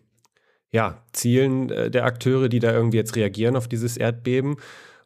ja, 0.72 1.02
Zielen 1.12 1.70
äh, 1.70 1.90
der 1.90 2.04
Akteure, 2.04 2.48
die 2.48 2.60
da 2.60 2.72
irgendwie 2.72 2.96
jetzt 2.96 3.16
reagieren 3.16 3.56
auf 3.56 3.68
dieses 3.68 3.96
Erdbeben 3.96 4.56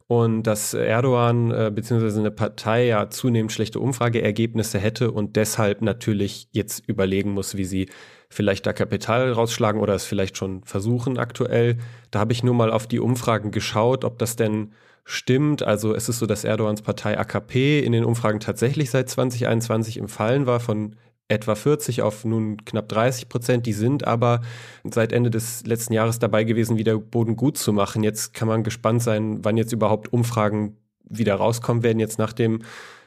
und 0.07 0.43
dass 0.43 0.73
Erdogan 0.73 1.51
äh, 1.51 1.71
bzw. 1.73 2.19
eine 2.19 2.31
Partei 2.31 2.85
ja 2.85 3.09
zunehmend 3.09 3.51
schlechte 3.51 3.79
Umfrageergebnisse 3.79 4.77
hätte 4.77 5.11
und 5.11 5.35
deshalb 5.35 5.81
natürlich 5.81 6.47
jetzt 6.51 6.87
überlegen 6.87 7.31
muss, 7.31 7.57
wie 7.57 7.65
sie 7.65 7.89
vielleicht 8.29 8.65
da 8.65 8.73
Kapital 8.73 9.31
rausschlagen 9.31 9.81
oder 9.81 9.95
es 9.95 10.05
vielleicht 10.05 10.37
schon 10.37 10.63
versuchen 10.63 11.17
aktuell. 11.17 11.77
Da 12.11 12.19
habe 12.19 12.33
ich 12.33 12.43
nur 12.43 12.53
mal 12.53 12.71
auf 12.71 12.87
die 12.87 12.99
Umfragen 12.99 13.51
geschaut, 13.51 14.03
ob 14.03 14.19
das 14.19 14.35
denn 14.35 14.73
stimmt. 15.05 15.63
Also 15.63 15.95
es 15.95 16.09
ist 16.09 16.19
so, 16.19 16.25
dass 16.25 16.43
Erdogans 16.43 16.81
Partei 16.81 17.17
AKP 17.17 17.79
in 17.79 17.91
den 17.91 18.05
Umfragen 18.05 18.39
tatsächlich 18.39 18.89
seit 18.89 19.09
2021 19.09 19.97
im 19.97 20.07
Fallen 20.07 20.45
war 20.45 20.59
von 20.59 20.95
etwa 21.27 21.55
40 21.55 22.01
auf 22.01 22.23
nun 22.23 22.63
knapp 22.65 22.87
30 22.89 23.29
Prozent. 23.29 23.65
Die 23.65 23.73
sind 23.73 24.05
aber 24.05 24.41
seit 24.83 25.11
Ende 25.11 25.29
des 25.29 25.65
letzten 25.65 25.93
Jahres 25.93 26.19
dabei 26.19 26.43
gewesen, 26.43 26.77
wieder 26.77 26.97
Boden 26.97 27.35
gut 27.35 27.57
zu 27.57 27.73
machen. 27.73 28.03
Jetzt 28.03 28.33
kann 28.33 28.47
man 28.47 28.63
gespannt 28.63 29.01
sein, 29.01 29.43
wann 29.43 29.57
jetzt 29.57 29.73
überhaupt 29.73 30.13
Umfragen 30.13 30.77
wieder 31.07 31.35
rauskommen 31.35 31.83
werden, 31.83 31.99
jetzt 31.99 32.19
nach 32.19 32.33
dem 32.33 32.61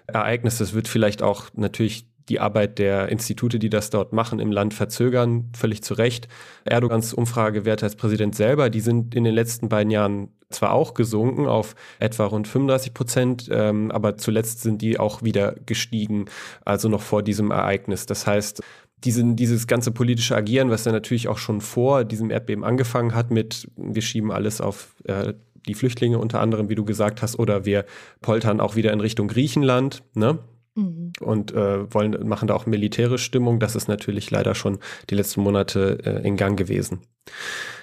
Ereignis. 0.07 0.59
Das 0.59 0.72
wird 0.72 0.88
vielleicht 0.88 1.22
auch 1.22 1.46
natürlich 1.54 2.07
die 2.28 2.40
Arbeit 2.40 2.78
der 2.78 3.09
Institute, 3.09 3.59
die 3.59 3.70
das 3.70 3.90
dort 3.90 4.12
machen, 4.12 4.38
im 4.38 4.52
Land 4.52 4.74
verzögern, 4.74 5.50
völlig 5.57 5.83
zu 5.83 5.94
Recht. 5.94 6.28
Erdogans 6.64 7.14
Umfragewerte 7.14 7.87
als 7.87 7.96
Präsident 7.96 8.35
selber, 8.35 8.68
die 8.68 8.81
sind 8.81 9.14
in 9.14 9.24
den 9.24 9.35
letzten 9.35 9.68
beiden 9.68 9.90
Jahren 9.90 10.28
zwar 10.51 10.73
auch 10.73 10.95
gesunken 10.95 11.47
auf 11.47 11.75
etwa 11.99 12.25
rund 12.27 12.49
35 12.49 12.95
Prozent, 12.95 13.49
ähm, 13.51 13.91
aber 13.91 14.17
zuletzt 14.17 14.63
sind 14.63 14.83
die 14.83 14.99
auch 14.99 15.23
wieder 15.23 15.55
gestiegen, 15.67 16.27
also 16.65 16.89
noch 16.89 17.03
vor 17.03 17.23
diesem 17.23 17.51
Ereignis. 17.51 18.07
Das 18.07 18.27
heißt, 18.27 18.63
diesen, 19.05 19.37
dieses 19.37 19.67
ganze 19.67 19.93
politische 19.93 20.37
Agieren, 20.37 20.71
was 20.71 20.85
ja 20.85 20.93
natürlich 20.93 21.29
auch 21.29 21.39
schon 21.39 21.61
vor 21.61 22.05
diesem 22.05 22.31
Erdbeben 22.31 22.65
angefangen 22.65 23.15
hat 23.15 23.31
mit, 23.31 23.69
wir 23.77 24.03
schieben 24.03 24.33
alles 24.33 24.61
auf 24.61 24.95
äh, 25.05 25.35
die 25.67 25.75
Flüchtlinge 25.75 26.19
unter 26.19 26.41
anderem, 26.41 26.69
wie 26.69 26.75
du 26.75 26.85
gesagt 26.85 27.23
hast, 27.23 27.39
oder 27.39 27.65
wir 27.65 27.85
poltern 28.21 28.61
auch 28.61 28.75
wieder 28.75 28.93
in 28.93 29.01
Richtung 29.01 29.29
Griechenland, 29.29 30.03
ne? 30.15 30.39
Mhm. 30.75 31.13
Und 31.21 31.53
äh, 31.53 31.93
wollen, 31.93 32.27
machen 32.27 32.49
da 32.49 32.55
auch 32.55 32.67
militärische 32.67 33.25
Stimmung. 33.25 33.59
Das 33.59 33.75
ist 33.75 33.89
natürlich 33.89 34.31
leider 34.31 34.55
schon 34.55 34.79
die 35.11 35.17
letzten 35.17 35.41
Monate 35.43 35.99
äh, 36.05 36.27
in 36.27 36.37
Gang 36.37 36.57
gewesen. 36.57 37.01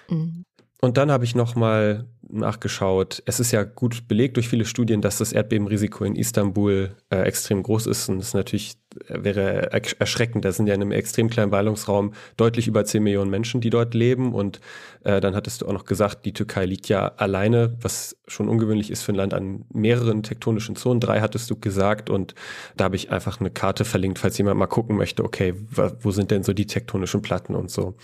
Mhm. 0.09 0.44
Und 0.81 0.97
dann 0.97 1.09
habe 1.09 1.23
ich 1.23 1.35
nochmal 1.35 2.05
nachgeschaut. 2.27 3.21
Es 3.25 3.39
ist 3.39 3.51
ja 3.51 3.63
gut 3.63 4.07
belegt 4.07 4.35
durch 4.35 4.49
viele 4.49 4.65
Studien, 4.65 5.01
dass 5.01 5.19
das 5.19 5.31
Erdbebenrisiko 5.31 6.03
in 6.03 6.15
Istanbul 6.15 6.95
äh, 7.09 7.21
extrem 7.21 7.63
groß 7.63 7.87
ist. 7.87 8.09
Und 8.09 8.19
das 8.19 8.33
natürlich 8.33 8.77
äh, 9.07 9.23
wäre 9.23 9.71
erschreckend. 9.71 10.43
Da 10.43 10.51
sind 10.51 10.67
ja 10.67 10.73
in 10.73 10.81
einem 10.81 10.91
extrem 10.91 11.29
kleinen 11.29 11.51
Ballungsraum 11.51 12.13
deutlich 12.35 12.67
über 12.67 12.83
10 12.83 13.03
Millionen 13.03 13.29
Menschen, 13.31 13.61
die 13.61 13.69
dort 13.69 13.93
leben. 13.93 14.33
Und 14.33 14.59
äh, 15.03 15.21
dann 15.21 15.35
hattest 15.35 15.61
du 15.61 15.67
auch 15.67 15.73
noch 15.73 15.85
gesagt, 15.85 16.25
die 16.25 16.33
Türkei 16.33 16.65
liegt 16.65 16.89
ja 16.89 17.07
alleine, 17.15 17.77
was 17.81 18.17
schon 18.27 18.49
ungewöhnlich 18.49 18.91
ist 18.91 19.03
für 19.03 19.13
ein 19.13 19.15
Land 19.15 19.33
an 19.33 19.65
mehreren 19.71 20.23
tektonischen 20.23 20.75
Zonen. 20.75 20.99
Drei 20.99 21.21
hattest 21.21 21.49
du 21.49 21.55
gesagt. 21.59 22.09
Und 22.09 22.35
da 22.75 22.85
habe 22.85 22.95
ich 22.95 23.11
einfach 23.11 23.39
eine 23.39 23.51
Karte 23.51 23.85
verlinkt, 23.85 24.19
falls 24.19 24.37
jemand 24.37 24.57
mal 24.57 24.67
gucken 24.67 24.97
möchte, 24.97 25.23
okay, 25.23 25.53
wo 26.01 26.11
sind 26.11 26.31
denn 26.31 26.43
so 26.43 26.53
die 26.53 26.67
tektonischen 26.67 27.21
Platten 27.21 27.55
und 27.55 27.71
so. 27.71 27.95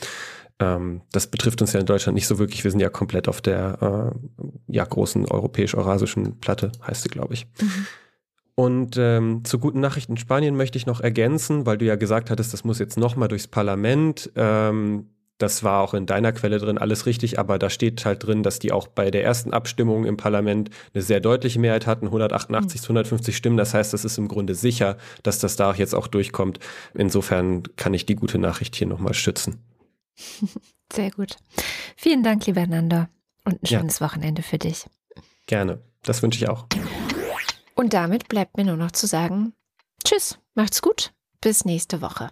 Ähm, 0.62 1.02
das 1.12 1.28
betrifft 1.28 1.62
uns 1.62 1.74
ja 1.74 1.80
in 1.80 1.86
Deutschland 1.86 2.16
nicht 2.16 2.28
so 2.28 2.40
wirklich. 2.40 2.64
Wir 2.64 2.72
sind 2.72 2.80
ja 2.80 2.90
komplett 2.90 3.28
auf 3.28 3.42
der 3.42 4.14
äh, 4.14 4.74
ja, 4.74 4.86
großen 4.86 5.26
europäisch-eurasischen 5.26 6.40
Platte, 6.40 6.72
heißt 6.86 7.04
sie, 7.04 7.10
glaube 7.10 7.34
ich. 7.34 7.48
Mhm. 7.60 7.88
Und 8.56 8.98
ähm, 8.98 9.44
zu 9.44 9.60
guten 9.60 9.80
Nachrichten 9.80 10.14
in 10.14 10.18
Spanien 10.18 10.56
möchte 10.56 10.78
ich 10.78 10.86
noch 10.86 11.02
ergänzen, 11.02 11.66
weil 11.66 11.78
du 11.78 11.86
ja 11.86 11.96
gesagt 11.96 12.30
hattest, 12.30 12.54
das 12.54 12.64
muss 12.64 12.80
jetzt 12.80 12.98
nochmal 12.98 13.28
durchs 13.28 13.48
Parlament. 13.48 14.32
Ähm, 14.36 15.08
das 15.40 15.64
war 15.64 15.82
auch 15.82 15.96
in 15.96 16.06
deiner 16.06 16.34
Quelle 16.34 16.60
drin, 16.60 16.78
alles 16.78 17.08
richtig, 17.08 17.40
aber 17.40 17.58
da 17.58 17.72
steht 17.72 18.06
halt 18.06 18.24
drin, 18.24 18.44
dass 18.44 18.60
die 18.60 18.72
auch 18.72 18.88
bei 18.88 19.10
der 19.10 19.24
ersten 19.24 19.54
Abstimmung 19.54 20.06
im 20.06 20.16
Parlament 20.16 20.70
eine 20.94 21.02
sehr 21.02 21.20
deutliche 21.20 21.60
Mehrheit 21.60 21.88
hatten, 21.88 22.06
188 22.06 22.80
mhm. 22.80 22.84
zu 22.84 22.90
150 22.90 23.36
Stimmen. 23.36 23.58
Das 23.58 23.74
heißt, 23.74 23.94
das 23.94 24.06
ist 24.06 24.20
im 24.20 24.28
Grunde 24.28 24.54
sicher, 24.54 24.98
dass 25.24 25.40
das 25.40 25.56
da 25.56 25.74
jetzt 25.74 25.96
auch 25.96 26.06
durchkommt. 26.06 26.60
Insofern 26.94 27.64
kann 27.78 27.96
ich 27.96 28.06
die 28.06 28.16
gute 28.16 28.38
Nachricht 28.38 28.76
hier 28.76 28.88
nochmal 28.88 29.16
stützen. 29.16 29.64
Sehr 30.94 31.12
gut. 31.12 31.38
Vielen 31.96 32.24
Dank, 32.24 32.46
lieber 32.46 32.66
Nanda. 32.68 33.10
Und 33.46 33.64
ein 33.64 33.66
schönes 33.66 34.00
ja. 34.00 34.06
Wochenende 34.06 34.44
für 34.44 34.58
dich. 34.58 34.86
Gerne. 35.48 35.82
Das 36.04 36.22
wünsche 36.22 36.40
ich 36.44 36.50
auch. 36.50 36.68
Und 37.76 37.94
damit 37.94 38.28
bleibt 38.28 38.58
mir 38.58 38.66
nur 38.66 38.78
noch 38.78 38.92
zu 38.92 39.08
sagen, 39.08 39.54
tschüss, 40.04 40.40
macht's 40.54 40.82
gut, 40.82 41.14
bis 41.42 41.66
nächste 41.66 42.02
Woche. 42.02 42.30